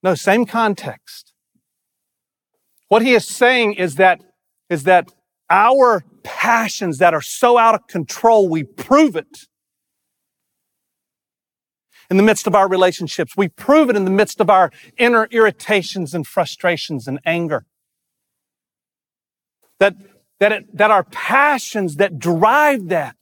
No, 0.02 0.16
same 0.16 0.46
context. 0.46 1.34
What 2.88 3.04
he 3.04 3.14
is 3.14 3.28
saying 3.28 3.74
is 3.74 3.96
that, 3.96 4.22
is 4.70 4.84
that 4.84 5.12
our 5.50 6.04
passions 6.24 6.98
that 6.98 7.14
are 7.14 7.22
so 7.22 7.58
out 7.58 7.76
of 7.76 7.88
control, 7.88 8.50
we 8.50 8.64
prove 8.64 9.16
it 9.16 9.48
in 12.10 12.18
the 12.18 12.24
midst 12.24 12.48
of 12.48 12.56
our 12.56 12.68
relationships. 12.68 13.38
We 13.38 13.48
prove 13.48 13.92
it 13.92 13.96
in 13.96 14.06
the 14.06 14.12
midst 14.12 14.42
of 14.42 14.50
our 14.50 14.72
inner 14.98 15.28
irritations 15.30 16.16
and 16.16 16.26
frustrations 16.26 17.08
and 17.08 17.20
anger. 17.26 17.66
That 19.80 19.96
that, 20.40 20.52
it, 20.52 20.78
that 20.78 20.92
our 20.92 21.04
passions 21.04 21.98
that 21.98 22.18
drive 22.18 22.88
that. 22.90 23.16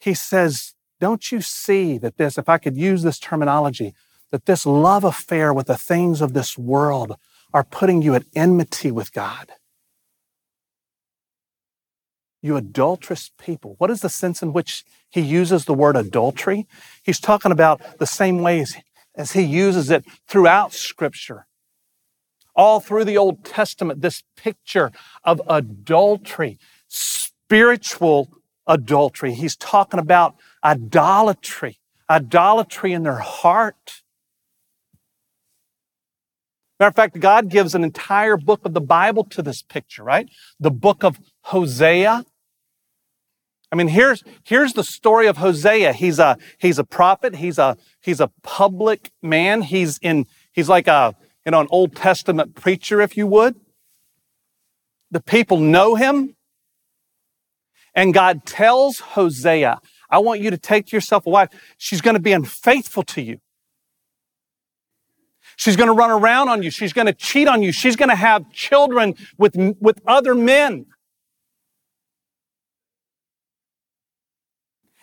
He 0.00 0.14
says, 0.14 0.74
don't 1.00 1.32
you 1.32 1.40
see 1.40 1.98
that 1.98 2.16
this, 2.16 2.38
if 2.38 2.48
I 2.48 2.58
could 2.58 2.76
use 2.76 3.02
this 3.02 3.18
terminology, 3.18 3.94
that 4.30 4.46
this 4.46 4.66
love 4.66 5.04
affair 5.04 5.54
with 5.54 5.66
the 5.66 5.76
things 5.76 6.20
of 6.20 6.34
this 6.34 6.58
world 6.58 7.16
are 7.52 7.64
putting 7.64 8.02
you 8.02 8.14
at 8.14 8.24
enmity 8.34 8.90
with 8.90 9.12
God? 9.12 9.52
You 12.40 12.56
adulterous 12.56 13.30
people. 13.38 13.74
What 13.78 13.90
is 13.90 14.00
the 14.00 14.08
sense 14.08 14.42
in 14.42 14.52
which 14.52 14.84
he 15.10 15.20
uses 15.20 15.64
the 15.64 15.74
word 15.74 15.96
adultery? 15.96 16.66
He's 17.02 17.18
talking 17.18 17.50
about 17.50 17.98
the 17.98 18.06
same 18.06 18.38
ways 18.42 18.76
as 19.16 19.32
he 19.32 19.42
uses 19.42 19.90
it 19.90 20.04
throughout 20.28 20.72
Scripture 20.72 21.47
all 22.58 22.80
through 22.80 23.04
the 23.04 23.16
Old 23.16 23.44
Testament, 23.44 24.02
this 24.02 24.24
picture 24.36 24.90
of 25.22 25.40
adultery, 25.48 26.58
spiritual 26.88 28.28
adultery. 28.66 29.32
He's 29.32 29.56
talking 29.56 30.00
about 30.00 30.34
idolatry, 30.64 31.78
idolatry 32.10 32.92
in 32.92 33.04
their 33.04 33.20
heart. 33.20 34.02
Matter 36.80 36.88
of 36.88 36.96
fact, 36.96 37.20
God 37.20 37.48
gives 37.48 37.76
an 37.76 37.84
entire 37.84 38.36
book 38.36 38.64
of 38.64 38.74
the 38.74 38.80
Bible 38.80 39.24
to 39.26 39.40
this 39.40 39.62
picture, 39.62 40.02
right? 40.02 40.28
The 40.58 40.72
book 40.72 41.04
of 41.04 41.20
Hosea. 41.42 42.24
I 43.70 43.76
mean, 43.76 43.88
here's, 43.88 44.24
here's 44.42 44.72
the 44.72 44.84
story 44.84 45.28
of 45.28 45.36
Hosea. 45.36 45.92
He's 45.92 46.18
a, 46.18 46.36
he's 46.58 46.78
a 46.78 46.84
prophet. 46.84 47.36
He's 47.36 47.58
a, 47.58 47.76
he's 48.00 48.20
a 48.20 48.32
public 48.42 49.12
man. 49.22 49.62
He's 49.62 49.98
in, 49.98 50.26
he's 50.52 50.68
like 50.68 50.88
a, 50.88 51.14
an 51.54 51.66
Old 51.70 51.94
Testament 51.94 52.54
preacher, 52.54 53.00
if 53.00 53.16
you 53.16 53.26
would. 53.26 53.56
The 55.10 55.20
people 55.20 55.58
know 55.58 55.94
him. 55.94 56.36
And 57.94 58.14
God 58.14 58.44
tells 58.44 59.00
Hosea, 59.00 59.80
I 60.10 60.18
want 60.18 60.40
you 60.40 60.50
to 60.50 60.58
take 60.58 60.92
yourself 60.92 61.26
a 61.26 61.30
wife. 61.30 61.48
She's 61.76 62.00
going 62.00 62.14
to 62.14 62.22
be 62.22 62.32
unfaithful 62.32 63.02
to 63.04 63.22
you. 63.22 63.40
She's 65.56 65.76
going 65.76 65.88
to 65.88 65.92
run 65.92 66.10
around 66.10 66.48
on 66.48 66.62
you. 66.62 66.70
She's 66.70 66.92
going 66.92 67.06
to 67.06 67.12
cheat 67.12 67.48
on 67.48 67.62
you. 67.62 67.72
She's 67.72 67.96
going 67.96 68.10
to 68.10 68.14
have 68.14 68.52
children 68.52 69.16
with, 69.36 69.56
with 69.80 70.00
other 70.06 70.34
men. 70.34 70.86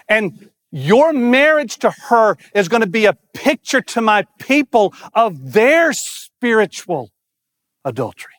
And 0.07 0.49
your 0.71 1.13
marriage 1.13 1.77
to 1.77 1.91
her 2.09 2.37
is 2.53 2.67
going 2.67 2.81
to 2.81 2.87
be 2.87 3.05
a 3.05 3.17
picture 3.33 3.81
to 3.81 4.01
my 4.01 4.25
people 4.39 4.93
of 5.13 5.53
their 5.53 5.93
spiritual 5.93 7.11
adultery. 7.83 8.33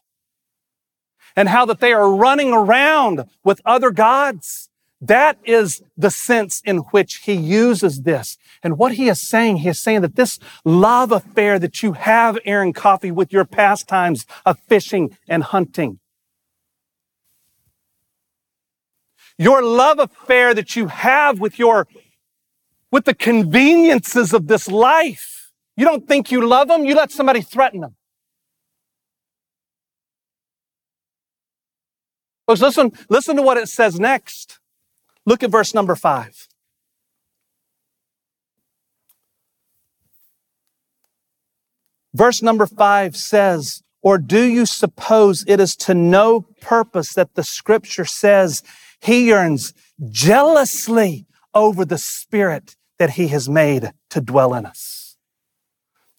And 1.35 1.49
how 1.49 1.67
that 1.67 1.81
they 1.81 1.93
are 1.93 2.15
running 2.15 2.53
around 2.53 3.25
with 3.45 3.61
other 3.65 3.91
gods. 3.91 4.71
That 5.01 5.39
is 5.45 5.83
the 5.97 6.11
sense 6.11 6.63
in 6.65 6.79
which 6.79 7.17
he 7.25 7.35
uses 7.35 8.03
this. 8.03 8.39
And 8.63 8.79
what 8.79 8.93
he 8.93 9.09
is 9.09 9.21
saying, 9.21 9.59
he 9.59 9.69
is 9.69 9.79
saying 9.79 10.01
that 10.01 10.17
this 10.17 10.39
love 10.65 11.13
affair 11.13 11.59
that 11.59 11.83
you 11.83 11.93
have, 11.93 12.39
Aaron 12.47 12.73
Coffey, 12.73 13.11
with 13.11 13.33
your 13.33 13.45
pastimes 13.45 14.25
of 14.47 14.59
fishing 14.69 15.17
and 15.29 15.43
hunting, 15.43 16.01
your 19.39 19.63
love 19.63 19.99
affair 19.99 20.55
that 20.55 20.77
you 20.77 20.87
have 20.87 21.41
with 21.41 21.59
your, 21.59 21.87
with 22.91 23.05
the 23.05 23.15
conveniences 23.15 24.33
of 24.33 24.47
this 24.47 24.69
life, 24.69 25.53
you 25.77 25.85
don't 25.85 26.07
think 26.07 26.31
you 26.31 26.47
love 26.47 26.69
them, 26.69 26.85
you 26.85 26.95
let 26.95 27.11
somebody 27.11 27.43
threaten 27.43 27.81
them. 27.81 27.97
Folks, 32.47 32.61
listen, 32.61 32.93
listen 33.09 33.37
to 33.37 33.43
what 33.43 33.57
it 33.57 33.69
says 33.69 33.99
next. 33.99 34.61
Look 35.25 35.43
at 35.43 35.51
verse 35.51 35.75
number 35.75 35.97
five. 35.97 36.47
Verse 42.15 42.41
number 42.41 42.67
five 42.67 43.17
says, 43.17 43.83
Or 44.01 44.17
do 44.17 44.43
you 44.43 44.65
suppose 44.65 45.45
it 45.47 45.61
is 45.61 45.77
to 45.77 45.93
no 45.93 46.43
purpose 46.63 47.13
that 47.15 47.35
the 47.35 47.43
scripture 47.43 48.07
says 48.07 48.63
he 49.01 49.27
yearns 49.27 49.75
jealously 50.09 51.27
over 51.57 51.85
the 51.85 51.99
spirit 51.99 52.77
that 52.99 53.11
he 53.11 53.29
has 53.29 53.49
made 53.49 53.93
to 54.11 54.21
dwell 54.21 54.55
in 54.55 54.65
us? 54.65 55.17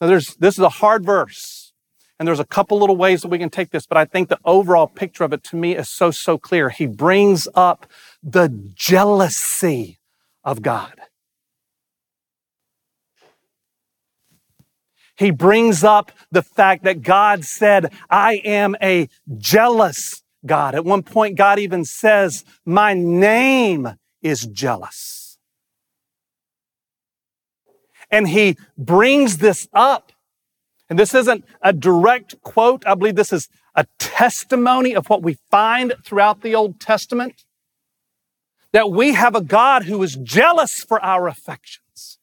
Now, 0.01 0.07
there's, 0.07 0.35
this 0.35 0.55
is 0.55 0.63
a 0.63 0.69
hard 0.69 1.05
verse, 1.05 1.73
and 2.19 2.27
there's 2.27 2.39
a 2.39 2.45
couple 2.45 2.79
little 2.79 2.97
ways 2.97 3.21
that 3.21 3.29
we 3.29 3.39
can 3.39 3.49
take 3.49 3.69
this, 3.69 3.85
but 3.85 3.97
I 3.97 4.05
think 4.05 4.29
the 4.29 4.39
overall 4.43 4.87
picture 4.87 5.23
of 5.23 5.33
it 5.33 5.43
to 5.45 5.55
me 5.55 5.75
is 5.75 5.87
so, 5.87 6.11
so 6.11 6.37
clear. 6.37 6.69
He 6.69 6.85
brings 6.85 7.47
up 7.55 7.87
the 8.21 8.49
jealousy 8.75 9.99
of 10.43 10.61
God. 10.61 10.93
He 15.17 15.31
brings 15.31 15.83
up 15.83 16.11
the 16.31 16.43
fact 16.43 16.83
that 16.83 17.01
God 17.01 17.43
said, 17.43 17.91
I 18.09 18.35
am 18.45 18.75
a 18.81 19.09
jealous 19.37 20.21
God. 20.45 20.75
At 20.75 20.85
one 20.85 21.01
point, 21.01 21.37
God 21.37 21.57
even 21.57 21.85
says, 21.85 22.45
My 22.65 22.93
name 22.93 23.95
is 24.21 24.45
jealous. 24.45 25.26
And 28.09 28.29
he 28.29 28.57
brings 28.77 29.37
this 29.37 29.67
up. 29.73 30.11
And 30.89 30.97
this 30.97 31.13
isn't 31.13 31.43
a 31.61 31.73
direct 31.73 32.41
quote. 32.41 32.85
I 32.85 32.95
believe 32.95 33.15
this 33.15 33.33
is 33.33 33.49
a 33.75 33.85
testimony 33.99 34.95
of 34.95 35.09
what 35.09 35.21
we 35.21 35.37
find 35.51 35.93
throughout 36.03 36.41
the 36.41 36.55
Old 36.55 36.79
Testament. 36.79 37.43
That 38.71 38.91
we 38.91 39.13
have 39.13 39.35
a 39.35 39.41
God 39.41 39.83
who 39.83 40.01
is 40.03 40.15
jealous 40.15 40.83
for 40.83 41.03
our 41.03 41.27
affections. 41.27 42.19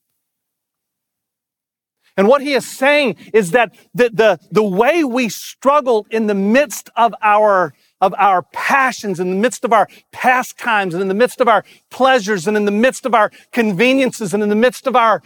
And 2.17 2.27
what 2.27 2.41
he 2.41 2.53
is 2.53 2.65
saying 2.65 3.17
is 3.33 3.51
that 3.51 3.75
the, 3.93 4.09
the, 4.09 4.39
the 4.49 4.63
way 4.63 5.03
we 5.03 5.27
struggle 5.27 6.07
in 6.09 6.27
the 6.27 6.35
midst 6.35 6.89
of 6.95 7.13
our 7.21 7.73
of 8.01 8.13
our 8.17 8.43
passions, 8.53 9.19
in 9.19 9.29
the 9.29 9.35
midst 9.35 9.63
of 9.63 9.71
our 9.71 9.87
pastimes, 10.11 10.93
and 10.93 11.01
in 11.01 11.07
the 11.07 11.13
midst 11.13 11.39
of 11.39 11.47
our 11.47 11.63
pleasures, 11.89 12.45
and 12.45 12.57
in 12.57 12.65
the 12.65 12.71
midst 12.71 13.05
of 13.05 13.15
our 13.15 13.31
conveniences, 13.51 14.33
and 14.33 14.43
in 14.43 14.49
the 14.49 14.55
midst 14.55 14.85
of 14.85 14.95
our 14.95 15.23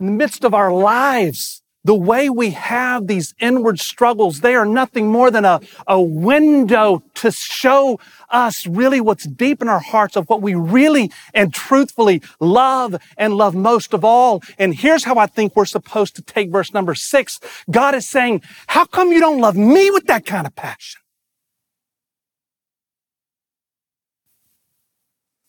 in 0.00 0.06
the 0.06 0.12
midst 0.12 0.44
of 0.44 0.54
our 0.54 0.72
lives, 0.72 1.62
the 1.84 1.94
way 1.94 2.28
we 2.28 2.50
have 2.50 3.06
these 3.06 3.34
inward 3.38 3.78
struggles, 3.80 4.40
they 4.40 4.54
are 4.54 4.66
nothing 4.66 5.08
more 5.08 5.30
than 5.30 5.44
a, 5.44 5.60
a 5.86 6.00
window 6.00 7.02
to 7.14 7.30
show 7.30 7.98
us 8.28 8.66
really 8.66 9.00
what's 9.00 9.24
deep 9.24 9.62
in 9.62 9.68
our 9.68 9.80
hearts 9.80 10.16
of 10.16 10.28
what 10.28 10.42
we 10.42 10.54
really 10.54 11.10
and 11.32 11.54
truthfully 11.54 12.22
love 12.38 12.96
and 13.16 13.34
love 13.34 13.54
most 13.54 13.94
of 13.94 14.04
all. 14.04 14.42
And 14.58 14.74
here's 14.74 15.04
how 15.04 15.16
I 15.16 15.26
think 15.26 15.56
we're 15.56 15.64
supposed 15.64 16.16
to 16.16 16.22
take 16.22 16.50
verse 16.50 16.74
number 16.74 16.94
six. 16.94 17.40
God 17.70 17.94
is 17.94 18.06
saying, 18.08 18.42
how 18.66 18.84
come 18.84 19.12
you 19.12 19.20
don't 19.20 19.40
love 19.40 19.56
me 19.56 19.90
with 19.90 20.06
that 20.06 20.26
kind 20.26 20.46
of 20.46 20.54
passion? 20.54 21.00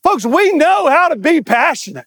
Folks, 0.04 0.26
we 0.26 0.54
know 0.54 0.90
how 0.90 1.10
to 1.10 1.16
be 1.16 1.42
passionate. 1.42 2.06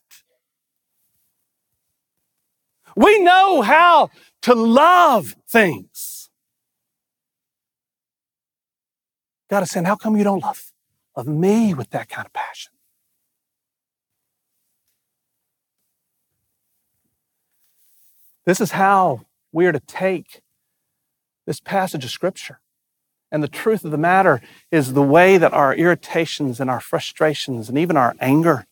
We 2.97 3.19
know 3.19 3.63
how 3.63 4.11
to 4.43 4.55
love 4.55 5.37
things. 5.49 6.31
God 9.51 9.63
is 9.63 9.71
saying, 9.71 9.87
How 9.87 9.97
come 9.97 10.17
you 10.17 10.25
don't 10.25 10.43
love, 10.43 10.73
love 11.17 11.27
me 11.27 11.75
with 11.75 11.91
that 11.91 12.09
kind 12.09 12.27
of 12.27 12.33
passion? 12.33 12.73
This 18.47 18.61
is 18.61 18.73
how 18.73 19.27
we 19.53 19.67
are 19.67 19.73
to 19.73 19.81
take 19.81 20.43
this 21.47 21.61
passage 21.61 22.05
of 22.05 22.11
Scripture. 22.11 22.61
And 23.33 23.43
the 23.43 23.49
truth 23.49 23.85
of 23.85 23.91
the 23.91 23.99
matter 23.99 24.41
is 24.71 24.93
the 24.93 25.03
way 25.03 25.39
that 25.39 25.53
our 25.53 25.75
irritations 25.75 26.61
and 26.61 26.71
our 26.71 26.81
frustrations 26.81 27.69
and 27.69 27.77
even 27.77 27.97
our 27.97 28.15
anger 28.21 28.67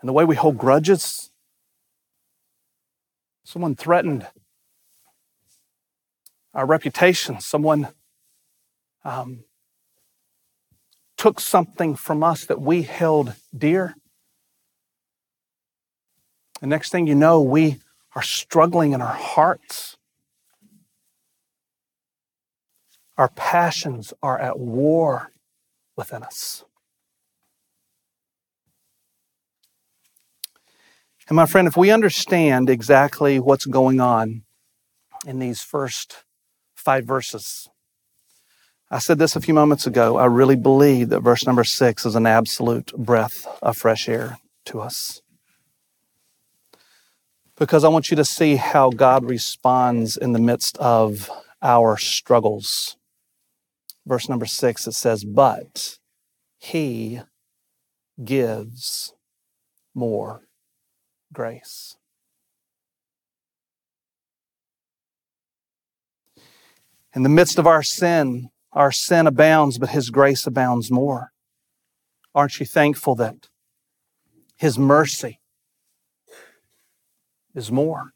and 0.00 0.08
the 0.08 0.12
way 0.12 0.24
we 0.24 0.36
hold 0.36 0.58
grudges 0.58 1.32
Someone 3.46 3.76
threatened 3.76 4.26
our 6.52 6.66
reputation. 6.66 7.38
Someone 7.38 7.86
um, 9.04 9.44
took 11.16 11.38
something 11.38 11.94
from 11.94 12.24
us 12.24 12.44
that 12.46 12.60
we 12.60 12.82
held 12.82 13.34
dear. 13.56 13.94
The 16.60 16.66
next 16.66 16.90
thing 16.90 17.06
you 17.06 17.14
know, 17.14 17.40
we 17.40 17.78
are 18.16 18.22
struggling 18.22 18.94
in 18.94 19.00
our 19.00 19.14
hearts. 19.14 19.96
Our 23.16 23.28
passions 23.28 24.12
are 24.24 24.40
at 24.40 24.58
war 24.58 25.30
within 25.96 26.24
us. 26.24 26.64
And 31.28 31.36
my 31.36 31.46
friend, 31.46 31.66
if 31.66 31.76
we 31.76 31.90
understand 31.90 32.70
exactly 32.70 33.40
what's 33.40 33.66
going 33.66 34.00
on 34.00 34.42
in 35.26 35.40
these 35.40 35.60
first 35.60 36.24
five 36.74 37.04
verses, 37.04 37.68
I 38.90 39.00
said 39.00 39.18
this 39.18 39.34
a 39.34 39.40
few 39.40 39.52
moments 39.52 39.88
ago. 39.88 40.16
I 40.16 40.26
really 40.26 40.54
believe 40.54 41.08
that 41.08 41.20
verse 41.20 41.44
number 41.44 41.64
six 41.64 42.06
is 42.06 42.14
an 42.14 42.26
absolute 42.26 42.92
breath 42.96 43.44
of 43.60 43.76
fresh 43.76 44.08
air 44.08 44.38
to 44.66 44.80
us. 44.80 45.20
Because 47.56 47.82
I 47.82 47.88
want 47.88 48.10
you 48.10 48.16
to 48.16 48.24
see 48.24 48.56
how 48.56 48.90
God 48.90 49.24
responds 49.24 50.16
in 50.16 50.32
the 50.32 50.38
midst 50.38 50.78
of 50.78 51.28
our 51.60 51.96
struggles. 51.96 52.96
Verse 54.06 54.28
number 54.28 54.46
six, 54.46 54.86
it 54.86 54.92
says, 54.92 55.24
But 55.24 55.98
he 56.58 57.22
gives 58.22 59.14
more 59.92 60.45
grace. 61.32 61.96
In 67.14 67.22
the 67.22 67.28
midst 67.28 67.58
of 67.58 67.66
our 67.66 67.82
sin, 67.82 68.50
our 68.72 68.92
sin 68.92 69.26
abounds, 69.26 69.78
but 69.78 69.90
His 69.90 70.10
grace 70.10 70.46
abounds 70.46 70.90
more. 70.90 71.32
Aren't 72.34 72.60
you 72.60 72.66
thankful 72.66 73.14
that 73.14 73.48
His 74.56 74.78
mercy 74.78 75.40
is 77.54 77.72
more? 77.72 78.12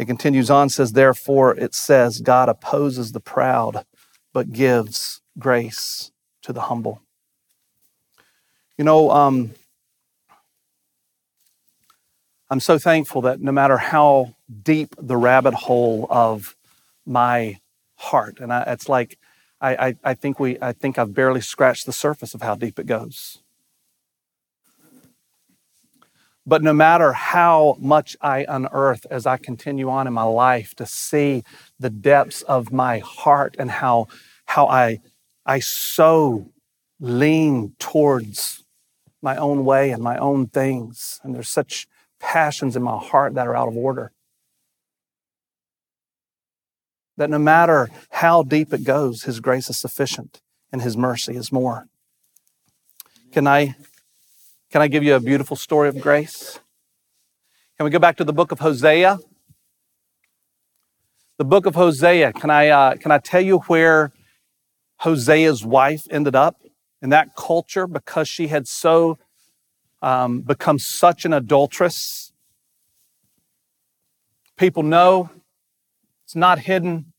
It 0.00 0.06
continues 0.06 0.50
on, 0.50 0.70
says, 0.70 0.92
Therefore, 0.92 1.54
it 1.54 1.74
says, 1.74 2.22
God 2.22 2.48
opposes 2.48 3.12
the 3.12 3.20
proud, 3.20 3.84
but 4.32 4.50
gives 4.50 5.20
grace 5.38 6.10
to 6.42 6.52
the 6.52 6.62
humble. 6.62 7.02
You 8.80 8.84
know, 8.84 9.10
um, 9.10 9.50
I'm 12.48 12.60
so 12.60 12.78
thankful 12.78 13.20
that 13.20 13.38
no 13.38 13.52
matter 13.52 13.76
how 13.76 14.36
deep 14.62 14.94
the 14.98 15.18
rabbit 15.18 15.52
hole 15.52 16.06
of 16.08 16.56
my 17.04 17.58
heart, 17.96 18.40
and 18.40 18.50
I, 18.50 18.62
it's 18.68 18.88
like 18.88 19.18
I, 19.60 19.88
I, 19.88 19.96
I 20.02 20.14
think 20.14 20.40
we 20.40 20.56
I 20.62 20.72
think 20.72 20.98
I've 20.98 21.12
barely 21.12 21.42
scratched 21.42 21.84
the 21.84 21.92
surface 21.92 22.32
of 22.32 22.40
how 22.40 22.54
deep 22.54 22.78
it 22.78 22.86
goes. 22.86 23.42
But 26.46 26.62
no 26.62 26.72
matter 26.72 27.12
how 27.12 27.76
much 27.80 28.16
I 28.22 28.46
unearth 28.48 29.04
as 29.10 29.26
I 29.26 29.36
continue 29.36 29.90
on 29.90 30.06
in 30.06 30.14
my 30.14 30.22
life 30.22 30.74
to 30.76 30.86
see 30.86 31.44
the 31.78 31.90
depths 31.90 32.40
of 32.40 32.72
my 32.72 33.00
heart 33.00 33.56
and 33.58 33.70
how 33.70 34.06
how 34.46 34.68
I 34.68 35.02
I 35.44 35.58
so 35.58 36.50
lean 36.98 37.74
towards 37.78 38.64
my 39.22 39.36
own 39.36 39.64
way 39.64 39.90
and 39.90 40.02
my 40.02 40.16
own 40.16 40.46
things. 40.46 41.20
And 41.22 41.34
there's 41.34 41.48
such 41.48 41.86
passions 42.18 42.76
in 42.76 42.82
my 42.82 42.98
heart 42.98 43.34
that 43.34 43.46
are 43.46 43.56
out 43.56 43.68
of 43.68 43.76
order. 43.76 44.12
That 47.16 47.30
no 47.30 47.38
matter 47.38 47.90
how 48.10 48.42
deep 48.42 48.72
it 48.72 48.84
goes, 48.84 49.24
His 49.24 49.40
grace 49.40 49.68
is 49.68 49.78
sufficient 49.78 50.40
and 50.72 50.82
His 50.82 50.96
mercy 50.96 51.36
is 51.36 51.52
more. 51.52 51.86
Can 53.32 53.46
I, 53.46 53.76
can 54.70 54.82
I 54.82 54.88
give 54.88 55.02
you 55.02 55.14
a 55.14 55.20
beautiful 55.20 55.56
story 55.56 55.88
of 55.88 56.00
grace? 56.00 56.58
Can 57.76 57.84
we 57.84 57.90
go 57.90 57.98
back 57.98 58.16
to 58.16 58.24
the 58.24 58.32
book 58.32 58.52
of 58.52 58.60
Hosea? 58.60 59.18
The 61.38 61.44
book 61.44 61.66
of 61.66 61.74
Hosea. 61.74 62.32
Can 62.32 62.50
I, 62.50 62.68
uh, 62.68 62.96
can 62.96 63.12
I 63.12 63.18
tell 63.18 63.40
you 63.40 63.58
where 63.60 64.12
Hosea's 64.98 65.64
wife 65.64 66.06
ended 66.10 66.34
up? 66.34 66.60
In 67.02 67.10
that 67.10 67.34
culture 67.34 67.86
because 67.86 68.28
she 68.28 68.48
had 68.48 68.68
so 68.68 69.18
um, 70.02 70.40
become 70.40 70.78
such 70.78 71.24
an 71.24 71.32
adulteress. 71.32 72.32
People 74.56 74.82
know 74.82 75.30
it's 76.24 76.36
not 76.36 76.60
hidden. 76.60 77.12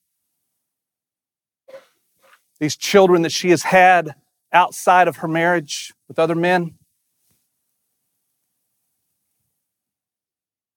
These 2.60 2.76
children 2.78 3.24
that 3.24 3.32
she 3.32 3.50
has 3.50 3.64
had 3.64 4.16
outside 4.54 5.08
of 5.08 5.18
her 5.18 5.28
marriage 5.28 5.94
with 6.08 6.20
other 6.20 6.36
men. 6.36 6.76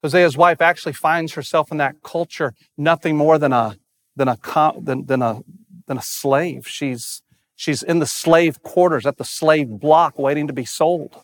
Hosea's 0.03 0.37
wife 0.37 0.61
actually 0.61 0.93
finds 0.93 1.33
herself 1.33 1.71
in 1.71 1.79
that 1.79 2.03
culture 2.03 2.55
nothing 2.77 3.17
more 3.17 3.39
than 3.39 3.53
a 3.53 3.77
than 4.17 4.29
a 4.29 4.39
than, 4.81 5.07
than 5.07 5.23
a 5.23 5.41
than 5.87 5.99
a 5.99 6.03
slave. 6.03 6.67
She's 6.67 7.23
She's 7.57 7.83
in 7.83 7.99
the 8.01 8.07
slave 8.07 8.63
quarters 8.63 9.07
at 9.07 9.17
the 9.17 9.25
slave 9.25 9.69
block 9.69 10.19
waiting 10.19 10.47
to 10.47 10.53
be 10.53 10.65
sold. 10.65 11.23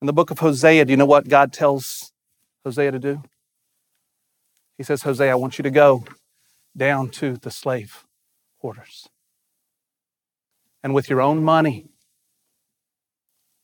In 0.00 0.06
the 0.06 0.12
book 0.12 0.30
of 0.30 0.38
Hosea, 0.40 0.84
do 0.84 0.90
you 0.90 0.96
know 0.96 1.06
what 1.06 1.28
God 1.28 1.52
tells 1.52 2.12
Hosea 2.64 2.90
to 2.90 2.98
do? 2.98 3.22
He 4.76 4.82
says, 4.82 5.02
Hosea, 5.02 5.30
I 5.30 5.36
want 5.36 5.58
you 5.58 5.62
to 5.62 5.70
go 5.70 6.04
down 6.76 7.10
to 7.10 7.36
the 7.36 7.50
slave 7.50 8.04
quarters. 8.58 9.08
And 10.82 10.94
with 10.94 11.08
your 11.08 11.20
own 11.20 11.44
money, 11.44 11.86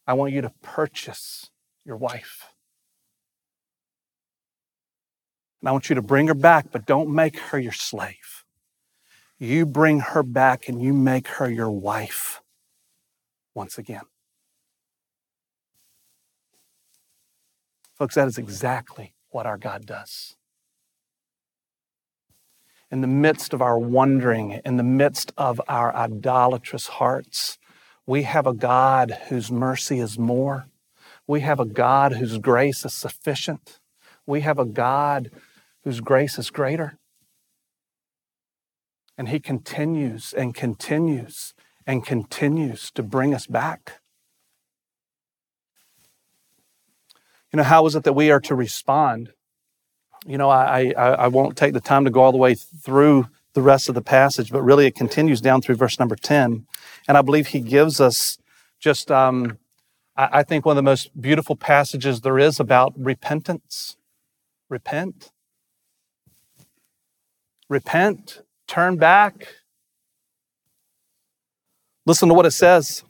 I 0.06 0.12
want 0.12 0.32
you 0.32 0.40
to 0.42 0.52
purchase 0.62 1.50
your 1.84 1.96
wife. 1.96 2.52
And 5.60 5.68
I 5.68 5.72
want 5.72 5.88
you 5.88 5.96
to 5.96 6.02
bring 6.02 6.28
her 6.28 6.34
back, 6.34 6.66
but 6.70 6.86
don't 6.86 7.12
make 7.12 7.38
her 7.38 7.58
your 7.58 7.72
slave 7.72 8.37
you 9.38 9.66
bring 9.66 10.00
her 10.00 10.22
back 10.22 10.68
and 10.68 10.82
you 10.82 10.92
make 10.92 11.28
her 11.28 11.50
your 11.50 11.70
wife 11.70 12.42
once 13.54 13.78
again. 13.78 14.02
Folks, 17.94 18.14
that 18.14 18.28
is 18.28 18.38
exactly 18.38 19.14
what 19.30 19.46
our 19.46 19.58
God 19.58 19.86
does. 19.86 20.36
In 22.90 23.00
the 23.00 23.06
midst 23.06 23.52
of 23.52 23.60
our 23.60 23.78
wandering, 23.78 24.60
in 24.64 24.76
the 24.76 24.82
midst 24.82 25.32
of 25.36 25.60
our 25.68 25.94
idolatrous 25.94 26.86
hearts, 26.86 27.58
we 28.06 28.22
have 28.22 28.46
a 28.46 28.54
God 28.54 29.18
whose 29.28 29.50
mercy 29.50 29.98
is 29.98 30.18
more. 30.18 30.66
We 31.26 31.40
have 31.40 31.60
a 31.60 31.66
God 31.66 32.14
whose 32.14 32.38
grace 32.38 32.84
is 32.86 32.94
sufficient. 32.94 33.78
We 34.26 34.40
have 34.40 34.58
a 34.58 34.64
God 34.64 35.30
whose 35.84 36.00
grace 36.00 36.38
is 36.38 36.50
greater. 36.50 36.98
And 39.18 39.28
He 39.28 39.40
continues 39.40 40.32
and 40.32 40.54
continues 40.54 41.52
and 41.86 42.06
continues 42.06 42.90
to 42.92 43.02
bring 43.02 43.34
us 43.34 43.46
back. 43.46 44.00
You 47.52 47.56
know, 47.56 47.62
how 47.64 47.86
is 47.86 47.96
it 47.96 48.04
that 48.04 48.12
we 48.12 48.30
are 48.30 48.40
to 48.40 48.54
respond? 48.54 49.32
You 50.26 50.36
know, 50.36 50.50
I, 50.50 50.92
I, 50.96 51.10
I 51.12 51.26
won't 51.28 51.56
take 51.56 51.72
the 51.72 51.80
time 51.80 52.04
to 52.04 52.10
go 52.10 52.20
all 52.20 52.32
the 52.32 52.38
way 52.38 52.54
through 52.54 53.28
the 53.54 53.62
rest 53.62 53.88
of 53.88 53.94
the 53.94 54.02
passage, 54.02 54.50
but 54.52 54.62
really 54.62 54.86
it 54.86 54.94
continues 54.94 55.40
down 55.40 55.62
through 55.62 55.76
verse 55.76 55.98
number 55.98 56.14
10. 56.14 56.66
And 57.08 57.16
I 57.16 57.22
believe 57.22 57.48
he 57.48 57.60
gives 57.60 58.00
us 58.00 58.38
just, 58.78 59.10
um, 59.10 59.58
I, 60.16 60.28
I 60.32 60.42
think, 60.42 60.66
one 60.66 60.74
of 60.74 60.76
the 60.76 60.88
most 60.88 61.18
beautiful 61.20 61.56
passages 61.56 62.20
there 62.20 62.38
is 62.38 62.60
about 62.60 62.92
repentance. 62.96 63.96
Repent. 64.68 65.32
Repent. 67.68 68.42
Turn 68.68 68.96
back. 68.96 69.48
Listen 72.06 72.28
to 72.28 72.34
what 72.34 72.46
it 72.46 72.52
says. 72.52 73.02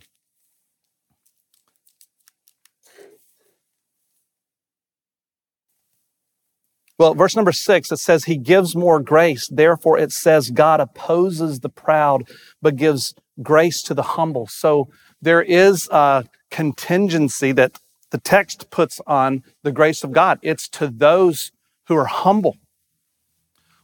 Well, 6.98 7.14
verse 7.14 7.36
number 7.36 7.52
six, 7.52 7.92
it 7.92 7.98
says, 7.98 8.24
He 8.24 8.36
gives 8.36 8.74
more 8.74 9.00
grace. 9.00 9.48
Therefore, 9.48 9.98
it 9.98 10.10
says, 10.10 10.50
God 10.50 10.80
opposes 10.80 11.60
the 11.60 11.68
proud, 11.68 12.28
but 12.60 12.76
gives 12.76 13.14
grace 13.40 13.82
to 13.84 13.94
the 13.94 14.02
humble. 14.02 14.48
So 14.48 14.88
there 15.22 15.42
is 15.42 15.88
a 15.92 16.24
contingency 16.50 17.52
that 17.52 17.78
the 18.10 18.18
text 18.18 18.70
puts 18.70 19.00
on 19.06 19.44
the 19.62 19.70
grace 19.70 20.02
of 20.02 20.12
God. 20.12 20.40
It's 20.42 20.68
to 20.70 20.88
those 20.88 21.52
who 21.86 21.96
are 21.96 22.06
humble. 22.06 22.56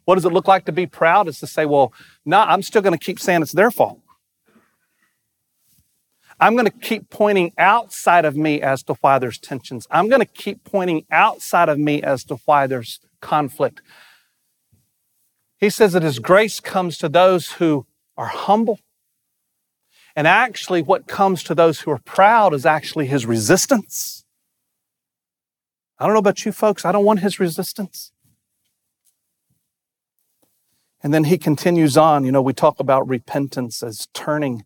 What 0.05 0.17
does 0.17 0.25
it 0.25 0.33
look 0.33 0.49
like 0.49 0.67
to 0.67 0.73
be 0.73 0.87
proud? 0.87 1.29
Is 1.29 1.41
to 1.41 1.47
say, 1.47 1.67
well, 1.67 1.93
no, 2.25 2.41
I'm 2.41 2.63
still 2.63 2.83
going 2.83 2.97
to 2.97 3.05
keep 3.05 3.19
saying 3.19 3.43
it's 3.43 3.53
their 3.53 3.71
fault. 3.71 4.01
I'm 6.41 6.55
going 6.55 6.67
to 6.67 6.71
keep 6.71 7.11
pointing 7.11 7.53
outside 7.59 8.25
of 8.25 8.37
me 8.37 8.61
as 8.61 8.83
to 8.85 8.95
why 8.95 9.19
there's 9.19 9.39
tensions. 9.39 9.87
I'm 9.91 10.09
going 10.09 10.21
to 10.21 10.27
keep 10.27 10.65
pointing 10.65 11.07
outside 11.11 11.69
of 11.69 11.79
me 11.79 12.03
as 12.03 12.25
to 12.25 12.37
why 12.45 12.67
there's 12.67 13.01
conflict. 13.21 13.81
He 15.59 15.71
says 15.71 15.93
that 15.93 16.03
His 16.03 16.19
grace 16.19 16.61
comes 16.61 16.99
to 16.99 17.09
those 17.09 17.53
who 17.53 17.87
are 18.17 18.27
humble. 18.27 18.81
And 20.17 20.27
actually, 20.27 20.83
what 20.83 21.07
comes 21.07 21.43
to 21.45 21.55
those 21.55 21.81
who 21.81 21.91
are 21.91 21.99
proud 21.99 22.53
is 22.53 22.67
actually 22.67 23.07
His 23.07 23.27
resistance. 23.27 24.25
I 25.99 26.07
don't 26.07 26.15
know 26.15 26.21
about 26.21 26.45
you 26.45 26.53
folks, 26.53 26.85
I 26.85 26.93
don't 26.93 27.05
want 27.05 27.21
His 27.21 27.39
resistance. 27.39 28.13
And 31.05 31.15
then 31.15 31.25
he 31.25 31.39
continues 31.39 31.97
on. 31.97 32.25
You 32.25 32.33
know, 32.33 32.43
we 32.43 32.55
talk 32.55 32.81
about 32.81 33.07
repentance 33.07 33.83
as 33.83 34.09
turning, 34.15 34.65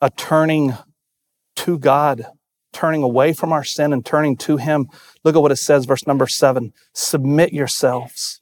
a 0.00 0.10
turning 0.10 0.74
to 1.56 1.78
God, 1.78 2.26
turning 2.72 3.02
away 3.02 3.34
from 3.34 3.52
our 3.52 3.62
sin 3.62 3.92
and 3.92 4.04
turning 4.04 4.38
to 4.38 4.56
Him. 4.56 4.88
Look 5.22 5.36
at 5.36 5.42
what 5.42 5.52
it 5.52 5.56
says, 5.56 5.84
verse 5.84 6.06
number 6.06 6.26
seven 6.26 6.72
Submit 6.94 7.52
yourselves, 7.52 8.40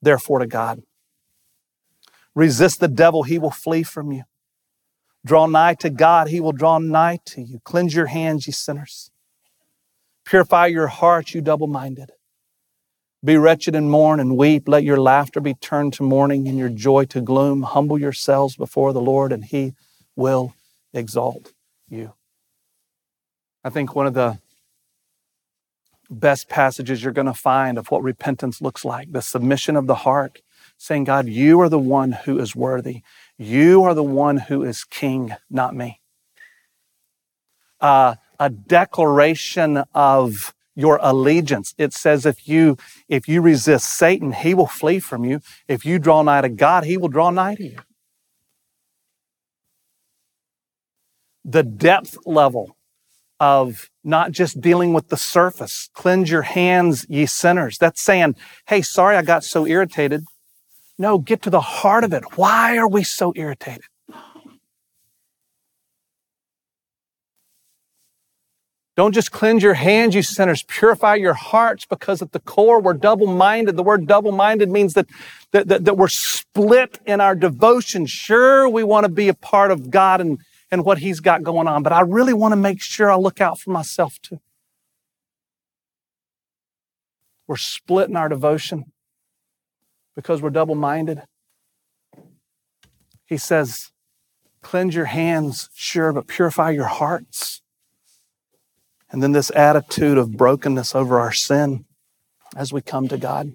therefore, 0.00 0.38
to 0.40 0.46
God. 0.46 0.82
Resist 2.34 2.80
the 2.80 2.88
devil, 2.88 3.24
he 3.24 3.38
will 3.38 3.50
flee 3.50 3.82
from 3.82 4.10
you. 4.10 4.22
Draw 5.26 5.46
nigh 5.46 5.74
to 5.74 5.90
God, 5.90 6.28
he 6.28 6.40
will 6.40 6.52
draw 6.52 6.78
nigh 6.78 7.18
to 7.26 7.42
you. 7.42 7.60
Cleanse 7.64 7.94
your 7.94 8.06
hands, 8.06 8.46
ye 8.46 8.52
sinners. 8.52 9.10
Purify 10.24 10.66
your 10.66 10.86
hearts, 10.86 11.34
you 11.34 11.42
double 11.42 11.66
minded. 11.66 12.12
Be 13.22 13.36
wretched 13.36 13.74
and 13.74 13.90
mourn 13.90 14.18
and 14.18 14.36
weep. 14.36 14.66
Let 14.66 14.82
your 14.82 14.98
laughter 14.98 15.40
be 15.40 15.54
turned 15.54 15.92
to 15.94 16.02
mourning 16.02 16.48
and 16.48 16.58
your 16.58 16.70
joy 16.70 17.04
to 17.06 17.20
gloom. 17.20 17.62
Humble 17.62 17.98
yourselves 17.98 18.56
before 18.56 18.92
the 18.92 19.00
Lord, 19.00 19.30
and 19.30 19.44
he 19.44 19.74
will 20.16 20.54
exalt 20.94 21.52
you. 21.88 22.14
I 23.62 23.68
think 23.68 23.94
one 23.94 24.06
of 24.06 24.14
the 24.14 24.38
best 26.08 26.48
passages 26.48 27.04
you're 27.04 27.12
going 27.12 27.26
to 27.26 27.34
find 27.34 27.78
of 27.78 27.90
what 27.90 28.02
repentance 28.02 28.60
looks 28.60 28.84
like 28.84 29.12
the 29.12 29.22
submission 29.22 29.76
of 29.76 29.86
the 29.86 29.96
heart, 29.96 30.40
saying, 30.78 31.04
God, 31.04 31.28
you 31.28 31.60
are 31.60 31.68
the 31.68 31.78
one 31.78 32.12
who 32.12 32.38
is 32.38 32.56
worthy. 32.56 33.02
You 33.36 33.84
are 33.84 33.94
the 33.94 34.02
one 34.02 34.38
who 34.38 34.62
is 34.62 34.84
king, 34.84 35.34
not 35.50 35.74
me. 35.74 36.00
Uh, 37.80 38.16
a 38.38 38.48
declaration 38.50 39.84
of 39.94 40.54
your 40.74 40.98
allegiance. 41.02 41.74
It 41.78 41.92
says 41.92 42.24
if 42.26 42.48
you 42.48 42.76
if 43.08 43.28
you 43.28 43.42
resist 43.42 43.88
Satan, 43.88 44.32
he 44.32 44.54
will 44.54 44.66
flee 44.66 45.00
from 45.00 45.24
you. 45.24 45.40
If 45.68 45.84
you 45.84 45.98
draw 45.98 46.22
nigh 46.22 46.42
to 46.42 46.48
God, 46.48 46.84
he 46.84 46.96
will 46.96 47.08
draw 47.08 47.30
nigh 47.30 47.56
to 47.56 47.64
you. 47.64 47.78
The 51.44 51.62
depth 51.62 52.18
level 52.26 52.76
of 53.40 53.88
not 54.04 54.32
just 54.32 54.60
dealing 54.60 54.92
with 54.92 55.08
the 55.08 55.16
surface. 55.16 55.88
Cleanse 55.94 56.30
your 56.30 56.42
hands, 56.42 57.06
ye 57.08 57.24
sinners. 57.26 57.78
That's 57.78 58.02
saying, 58.02 58.36
hey, 58.68 58.82
sorry 58.82 59.16
I 59.16 59.22
got 59.22 59.44
so 59.44 59.66
irritated. 59.66 60.24
No, 60.98 61.18
get 61.18 61.40
to 61.42 61.50
the 61.50 61.60
heart 61.60 62.04
of 62.04 62.12
it. 62.12 62.36
Why 62.36 62.76
are 62.76 62.88
we 62.88 63.02
so 63.02 63.32
irritated? 63.34 63.84
Don't 69.00 69.14
just 69.14 69.32
cleanse 69.32 69.62
your 69.62 69.72
hands, 69.72 70.14
you 70.14 70.22
sinners. 70.22 70.62
Purify 70.62 71.14
your 71.14 71.32
hearts 71.32 71.86
because 71.86 72.20
at 72.20 72.32
the 72.32 72.38
core 72.38 72.82
we're 72.82 72.92
double 72.92 73.26
minded. 73.26 73.74
The 73.74 73.82
word 73.82 74.06
double 74.06 74.30
minded 74.30 74.68
means 74.68 74.92
that, 74.92 75.06
that, 75.52 75.68
that, 75.68 75.86
that, 75.86 75.96
we're 75.96 76.08
split 76.08 77.00
in 77.06 77.18
our 77.18 77.34
devotion. 77.34 78.04
Sure, 78.04 78.68
we 78.68 78.84
want 78.84 79.04
to 79.04 79.08
be 79.10 79.28
a 79.28 79.32
part 79.34 79.70
of 79.70 79.90
God 79.90 80.20
and, 80.20 80.38
and 80.70 80.84
what 80.84 80.98
He's 80.98 81.20
got 81.20 81.42
going 81.42 81.66
on, 81.66 81.82
but 81.82 81.94
I 81.94 82.02
really 82.02 82.34
want 82.34 82.52
to 82.52 82.56
make 82.56 82.82
sure 82.82 83.10
I 83.10 83.16
look 83.16 83.40
out 83.40 83.58
for 83.58 83.70
myself 83.70 84.20
too. 84.20 84.38
We're 87.46 87.56
split 87.56 88.10
in 88.10 88.16
our 88.16 88.28
devotion 88.28 88.92
because 90.14 90.42
we're 90.42 90.50
double 90.50 90.74
minded. 90.74 91.22
He 93.24 93.38
says, 93.38 93.92
cleanse 94.60 94.94
your 94.94 95.06
hands, 95.06 95.70
sure, 95.72 96.12
but 96.12 96.26
purify 96.26 96.68
your 96.68 96.88
hearts. 96.88 97.62
And 99.10 99.22
then 99.22 99.32
this 99.32 99.50
attitude 99.50 100.18
of 100.18 100.36
brokenness 100.36 100.94
over 100.94 101.18
our 101.18 101.32
sin 101.32 101.84
as 102.54 102.72
we 102.72 102.80
come 102.80 103.08
to 103.08 103.18
God. 103.18 103.52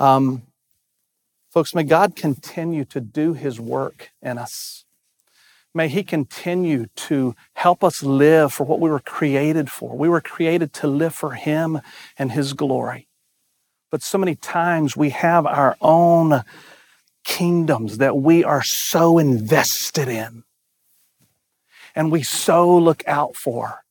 Um, 0.00 0.42
folks, 1.50 1.74
may 1.74 1.84
God 1.84 2.16
continue 2.16 2.84
to 2.86 3.00
do 3.00 3.34
His 3.34 3.60
work 3.60 4.10
in 4.20 4.38
us. 4.38 4.84
May 5.72 5.88
He 5.88 6.02
continue 6.02 6.86
to 6.96 7.34
help 7.54 7.84
us 7.84 8.02
live 8.02 8.52
for 8.52 8.64
what 8.64 8.80
we 8.80 8.90
were 8.90 9.00
created 9.00 9.70
for. 9.70 9.96
We 9.96 10.08
were 10.08 10.20
created 10.20 10.72
to 10.74 10.86
live 10.88 11.14
for 11.14 11.32
Him 11.32 11.80
and 12.18 12.32
His 12.32 12.52
glory. 12.52 13.08
But 13.90 14.02
so 14.02 14.18
many 14.18 14.34
times 14.34 14.96
we 14.96 15.10
have 15.10 15.46
our 15.46 15.76
own 15.80 16.42
kingdoms 17.24 17.98
that 17.98 18.16
we 18.16 18.42
are 18.42 18.62
so 18.62 19.18
invested 19.18 20.08
in 20.08 20.42
and 21.94 22.10
we 22.10 22.22
so 22.22 22.76
look 22.76 23.04
out 23.06 23.36
for 23.36 23.83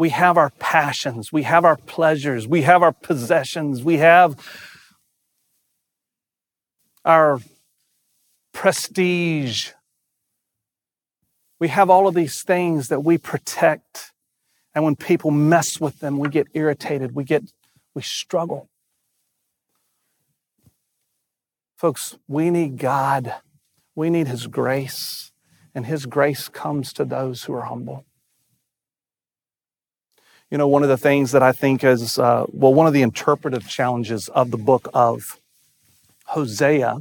we 0.00 0.08
have 0.08 0.38
our 0.38 0.48
passions, 0.58 1.30
we 1.30 1.42
have 1.42 1.62
our 1.62 1.76
pleasures, 1.76 2.48
we 2.48 2.62
have 2.62 2.82
our 2.82 2.90
possessions, 2.90 3.84
we 3.84 3.98
have 3.98 4.34
our 7.04 7.38
prestige. 8.54 9.72
We 11.58 11.68
have 11.68 11.90
all 11.90 12.08
of 12.08 12.14
these 12.14 12.42
things 12.42 12.88
that 12.88 13.04
we 13.04 13.18
protect. 13.18 14.12
And 14.74 14.84
when 14.84 14.96
people 14.96 15.30
mess 15.30 15.78
with 15.78 16.00
them, 16.00 16.18
we 16.18 16.30
get 16.30 16.46
irritated, 16.54 17.14
we 17.14 17.24
get, 17.24 17.52
we 17.92 18.00
struggle. 18.00 18.70
Folks, 21.76 22.16
we 22.26 22.48
need 22.48 22.78
God. 22.78 23.34
We 23.94 24.08
need 24.08 24.28
His 24.28 24.46
grace. 24.46 25.30
And 25.74 25.84
His 25.84 26.06
grace 26.06 26.48
comes 26.48 26.94
to 26.94 27.04
those 27.04 27.44
who 27.44 27.52
are 27.52 27.66
humble. 27.66 28.06
You 30.50 30.58
know, 30.58 30.66
one 30.66 30.82
of 30.82 30.88
the 30.88 30.96
things 30.96 31.30
that 31.32 31.42
I 31.42 31.52
think 31.52 31.84
is, 31.84 32.18
uh, 32.18 32.44
well, 32.48 32.74
one 32.74 32.88
of 32.88 32.92
the 32.92 33.02
interpretive 33.02 33.68
challenges 33.68 34.28
of 34.28 34.50
the 34.50 34.56
book 34.56 34.88
of 34.92 35.38
Hosea 36.26 36.98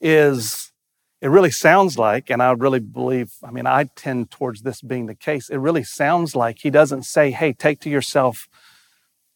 is 0.00 0.72
it 1.20 1.28
really 1.28 1.50
sounds 1.50 1.98
like, 1.98 2.30
and 2.30 2.42
I 2.42 2.52
really 2.52 2.80
believe, 2.80 3.32
I 3.44 3.50
mean, 3.50 3.66
I 3.66 3.84
tend 3.94 4.30
towards 4.30 4.62
this 4.62 4.80
being 4.80 5.06
the 5.06 5.14
case. 5.14 5.48
It 5.50 5.58
really 5.58 5.84
sounds 5.84 6.34
like 6.36 6.58
he 6.60 6.70
doesn't 6.70 7.04
say, 7.04 7.30
hey, 7.30 7.52
take 7.52 7.80
to 7.80 7.90
yourself 7.90 8.48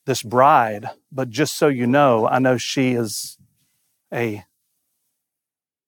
this 0.05 0.23
bride, 0.23 0.87
but 1.13 1.31
just 1.31 1.57
so 1.57 1.69
you 1.69 1.87
know, 1.87 2.27
I 2.27 2.41
know 2.41 2.57
she 2.57 2.93
is 2.93 3.39
a, 4.13 4.45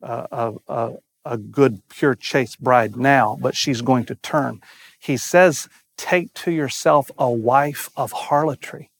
a, 0.00 0.52
a, 0.68 0.92
a 1.24 1.38
good, 1.38 1.82
pure, 1.88 2.14
chaste 2.14 2.60
bride 2.62 2.96
now, 2.96 3.36
but 3.40 3.56
she's 3.56 3.80
going 3.80 4.04
to 4.06 4.14
turn. 4.16 4.60
He 4.98 5.16
says 5.16 5.68
take 5.96 6.32
to 6.34 6.50
yourself 6.50 7.10
a 7.18 7.30
wife 7.30 7.90
of 7.96 8.12
harlotry. 8.12 8.90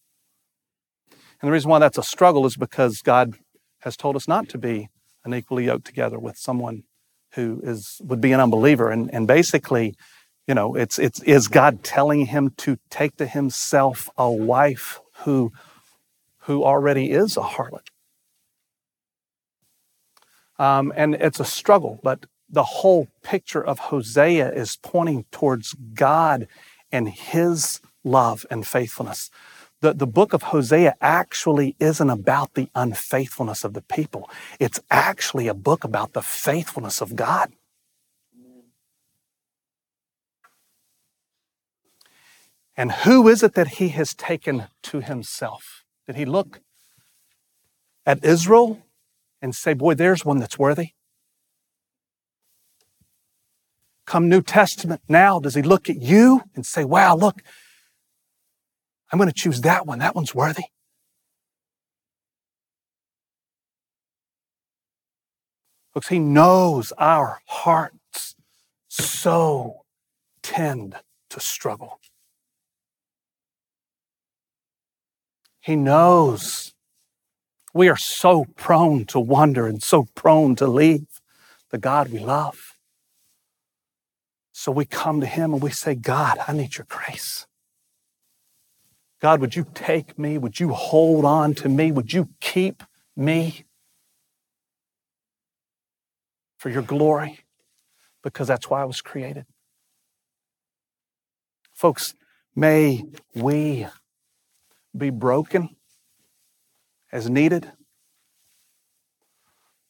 And 1.40 1.48
the 1.48 1.52
reason 1.52 1.70
why 1.70 1.78
that's 1.78 1.98
a 1.98 2.02
struggle 2.02 2.46
is 2.46 2.56
because 2.56 3.02
God 3.02 3.34
has 3.80 3.96
told 3.96 4.16
us 4.16 4.26
not 4.26 4.48
to 4.50 4.58
be 4.58 4.88
unequally 5.24 5.66
yoked 5.66 5.86
together 5.86 6.18
with 6.18 6.36
someone 6.36 6.84
who 7.34 7.60
is 7.62 8.00
would 8.04 8.20
be 8.20 8.32
an 8.32 8.40
unbeliever. 8.40 8.90
And, 8.90 9.12
and 9.12 9.26
basically, 9.26 9.94
You 10.46 10.54
know, 10.54 10.76
it's, 10.76 10.98
it's, 10.98 11.22
is 11.22 11.48
God 11.48 11.82
telling 11.82 12.26
him 12.26 12.50
to 12.58 12.76
take 12.90 13.16
to 13.16 13.26
himself 13.26 14.10
a 14.18 14.30
wife 14.30 15.00
who, 15.24 15.52
who 16.40 16.62
already 16.62 17.10
is 17.10 17.38
a 17.38 17.40
harlot? 17.40 17.88
Um, 20.58 20.92
and 20.94 21.14
it's 21.14 21.40
a 21.40 21.44
struggle, 21.46 21.98
but 22.02 22.26
the 22.50 22.62
whole 22.62 23.08
picture 23.22 23.64
of 23.64 23.78
Hosea 23.88 24.52
is 24.52 24.76
pointing 24.82 25.24
towards 25.32 25.74
God 25.94 26.46
and 26.94 27.08
his 27.08 27.80
love 28.04 28.46
and 28.50 28.66
faithfulness. 28.66 29.30
The, 29.80 29.92
the 29.92 30.06
book 30.06 30.32
of 30.32 30.44
Hosea 30.44 30.94
actually 31.00 31.76
isn't 31.78 32.08
about 32.08 32.54
the 32.54 32.70
unfaithfulness 32.74 33.64
of 33.64 33.74
the 33.74 33.82
people. 33.82 34.30
It's 34.60 34.80
actually 34.90 35.48
a 35.48 35.54
book 35.54 35.84
about 35.84 36.12
the 36.12 36.22
faithfulness 36.22 37.00
of 37.00 37.16
God. 37.16 37.52
And 42.76 42.92
who 42.92 43.28
is 43.28 43.42
it 43.42 43.54
that 43.54 43.68
he 43.78 43.88
has 43.90 44.14
taken 44.14 44.68
to 44.84 45.00
himself? 45.00 45.84
Did 46.06 46.16
he 46.16 46.24
look 46.24 46.60
at 48.06 48.24
Israel 48.24 48.82
and 49.42 49.54
say, 49.54 49.74
Boy, 49.74 49.94
there's 49.94 50.24
one 50.24 50.38
that's 50.38 50.58
worthy? 50.58 50.90
Come 54.06 54.28
New 54.28 54.42
Testament 54.42 55.00
now, 55.08 55.40
does 55.40 55.54
he 55.54 55.62
look 55.62 55.88
at 55.88 56.00
you 56.00 56.42
and 56.54 56.66
say, 56.66 56.84
Wow, 56.84 57.16
look, 57.16 57.40
I'm 59.10 59.18
going 59.18 59.30
to 59.30 59.34
choose 59.34 59.62
that 59.62 59.86
one. 59.86 60.00
That 60.00 60.14
one's 60.14 60.34
worthy. 60.34 60.64
Folks, 65.94 66.08
he 66.08 66.18
knows 66.18 66.92
our 66.98 67.40
hearts 67.46 68.34
so 68.88 69.84
tend 70.42 70.96
to 71.30 71.40
struggle. 71.40 72.00
He 75.60 75.76
knows 75.76 76.74
we 77.72 77.88
are 77.88 77.96
so 77.96 78.46
prone 78.56 79.04
to 79.06 79.18
wander 79.18 79.66
and 79.66 79.82
so 79.82 80.06
prone 80.14 80.56
to 80.56 80.66
leave 80.66 81.06
the 81.70 81.78
God 81.78 82.12
we 82.12 82.18
love. 82.18 82.73
So 84.56 84.70
we 84.70 84.84
come 84.84 85.20
to 85.20 85.26
Him 85.26 85.52
and 85.52 85.60
we 85.60 85.70
say, 85.70 85.96
God, 85.96 86.38
I 86.46 86.52
need 86.52 86.78
your 86.78 86.86
grace. 86.88 87.48
God, 89.20 89.40
would 89.40 89.56
you 89.56 89.66
take 89.74 90.16
me? 90.16 90.38
Would 90.38 90.60
you 90.60 90.68
hold 90.68 91.24
on 91.24 91.54
to 91.54 91.68
me? 91.68 91.90
Would 91.90 92.12
you 92.12 92.28
keep 92.40 92.84
me 93.16 93.64
for 96.56 96.70
your 96.70 96.82
glory? 96.82 97.40
Because 98.22 98.46
that's 98.46 98.70
why 98.70 98.80
I 98.80 98.84
was 98.84 99.00
created. 99.00 99.44
Folks, 101.72 102.14
may 102.54 103.04
we 103.34 103.88
be 104.96 105.10
broken 105.10 105.74
as 107.10 107.28
needed 107.28 107.72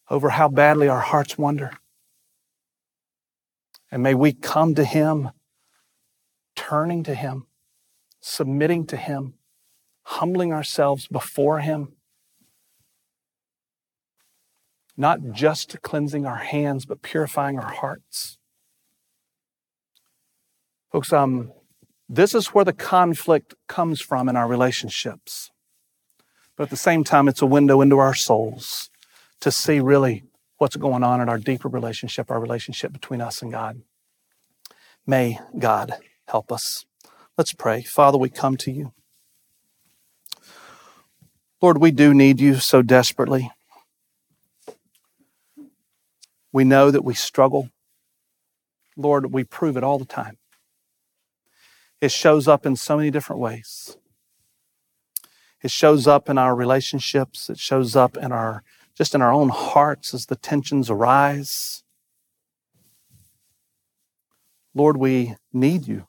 over 0.09 0.31
how 0.31 0.49
badly 0.49 0.89
our 0.89 1.01
hearts 1.01 1.37
wander. 1.37 1.77
And 3.95 4.03
may 4.03 4.13
we 4.13 4.33
come 4.33 4.75
to 4.75 4.85
Him, 4.85 5.31
turning 6.57 7.05
to 7.05 7.15
Him, 7.15 7.47
submitting 8.21 8.89
to 8.89 8.97
Him, 8.97 9.35
humbling 10.03 10.53
ourselves 10.53 11.07
before 11.07 11.61
Him. 11.61 11.93
Not 14.97 15.21
just 15.31 15.81
cleansing 15.83 16.27
our 16.27 16.39
hands, 16.39 16.87
but 16.87 17.03
purifying 17.03 17.57
our 17.61 17.71
hearts. 17.71 18.37
Folks, 20.91 21.13
um, 21.13 21.53
this 22.09 22.35
is 22.35 22.49
where 22.49 22.65
the 22.65 22.73
conflict 22.73 23.55
comes 23.69 24.01
from 24.01 24.29
in 24.29 24.35
our 24.35 24.49
relationships. 24.49 25.53
But 26.57 26.65
at 26.65 26.71
the 26.71 26.77
same 26.77 27.05
time, 27.05 27.29
it's 27.29 27.43
a 27.43 27.47
window 27.47 27.81
into 27.81 27.99
our 27.99 28.15
souls 28.15 28.91
to 29.39 29.53
see 29.53 29.79
really 29.79 30.25
what's 30.59 30.77
going 30.77 31.03
on 31.03 31.21
in 31.21 31.29
our 31.29 31.39
deeper 31.39 31.69
relationship, 31.69 32.31
our 32.31 32.41
relationship 32.41 32.93
between 32.93 33.21
us 33.21 33.43
and 33.43 33.53
God. 33.53 33.83
May 35.07 35.39
God 35.59 35.95
help 36.29 36.53
us. 36.53 36.87
Let's 37.37 37.53
pray. 37.53 37.83
Father, 37.83 38.19
we 38.19 38.31
come 38.31 38.57
to 38.59 38.71
you. 38.71 38.93
Lord, 41.61 41.79
we 41.79 41.91
do 41.91 42.15
need 42.15 42.41
you 42.41 42.57
so 42.57 42.83
desperately. 42.83 43.51
We 46.53 46.65
know 46.65 46.91
that 46.91 47.05
we 47.05 47.15
struggle. 47.15 47.71
Lord, 48.97 49.33
we 49.33 49.45
prove 49.45 49.77
it 49.77 49.85
all 49.85 49.99
the 49.99 50.05
time. 50.05 50.39
It 52.01 52.13
shows 52.13 52.47
up 52.47 52.67
in 52.67 52.77
so 52.77 52.97
many 52.97 53.11
different 53.11 53.41
ways. 53.41 53.97
It 55.63 55.71
shows 55.71 56.07
up 56.07 56.29
in 56.29 56.39
our 56.39 56.55
relationships. 56.55 57.49
It 57.49 57.59
shows 57.59 57.97
up 57.97 58.17
in 58.17 58.31
our 58.31 58.63
just 58.97 59.15
in 59.15 59.23
our 59.23 59.33
own 59.33 59.49
hearts 59.49 60.15
as 60.15 60.27
the 60.27 60.37
tensions 60.37 60.89
arise. 60.89 61.83
Lord, 64.75 64.97
we 64.97 65.37
need 65.53 65.87
you. 65.87 66.07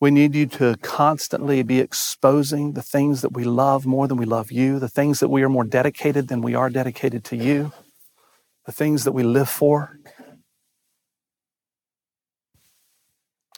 We 0.00 0.10
need 0.10 0.34
you 0.34 0.46
to 0.46 0.76
constantly 0.78 1.62
be 1.62 1.78
exposing 1.78 2.72
the 2.72 2.82
things 2.82 3.20
that 3.20 3.34
we 3.34 3.44
love 3.44 3.84
more 3.84 4.08
than 4.08 4.16
we 4.16 4.24
love 4.24 4.50
you, 4.50 4.78
the 4.78 4.88
things 4.88 5.20
that 5.20 5.28
we 5.28 5.42
are 5.42 5.48
more 5.48 5.64
dedicated 5.64 6.28
than 6.28 6.40
we 6.40 6.54
are 6.54 6.70
dedicated 6.70 7.22
to 7.24 7.36
you, 7.36 7.72
the 8.64 8.72
things 8.72 9.04
that 9.04 9.12
we 9.12 9.22
live 9.22 9.48
for. 9.48 9.98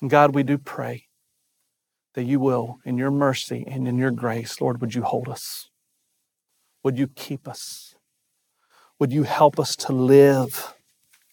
And 0.01 0.11
God, 0.11 0.35
we 0.35 0.43
do 0.43 0.59
pray 0.59 1.07
that 2.15 2.25
you 2.25 2.41
will, 2.41 2.79
in 2.85 2.99
your 2.99 3.13
mercy 3.13 3.65
and 3.67 3.87
in 3.87 3.97
your 3.97 4.11
grace, 4.11 4.61
Lord, 4.61 4.81
would 4.81 4.95
you 4.95 5.03
hold 5.03 5.29
us? 5.29 5.71
Would 6.83 6.99
you 6.99 7.09
keep 7.09 7.49
us? 7.49 7.95
Would 8.99 9.13
you 9.13 9.25
help 9.25 9.59
us 9.59 9.77
to 9.77 9.93
live 9.93 10.75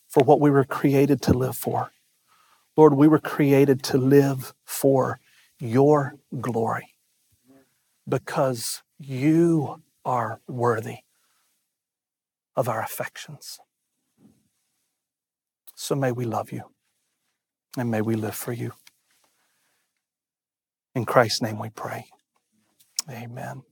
for 0.08 0.24
what 0.24 0.40
we 0.40 0.50
were 0.50 0.66
created 0.66 1.22
to 1.24 1.34
live 1.34 1.58
for? 1.58 1.92
Lord, 2.78 2.94
we 2.94 3.08
were 3.08 3.20
created 3.20 3.84
to 3.84 3.98
live 3.98 4.54
for 4.66 5.20
your 5.60 6.16
glory 6.40 6.96
because 8.08 8.82
you 8.98 9.82
are 10.06 10.42
worthy 10.48 11.00
of 12.56 12.70
our 12.70 12.82
affections. 12.82 13.60
So 15.76 15.96
may 15.96 16.12
we 16.12 16.26
love 16.26 16.52
you 16.52 16.64
and 17.78 17.92
may 17.92 18.02
we 18.02 18.16
live 18.16 18.36
for 18.36 18.54
you. 18.54 18.74
In 20.96 21.06
Christ's 21.06 21.42
name 21.42 21.60
we 21.60 21.70
pray. 21.70 22.08
Amen. 23.10 23.64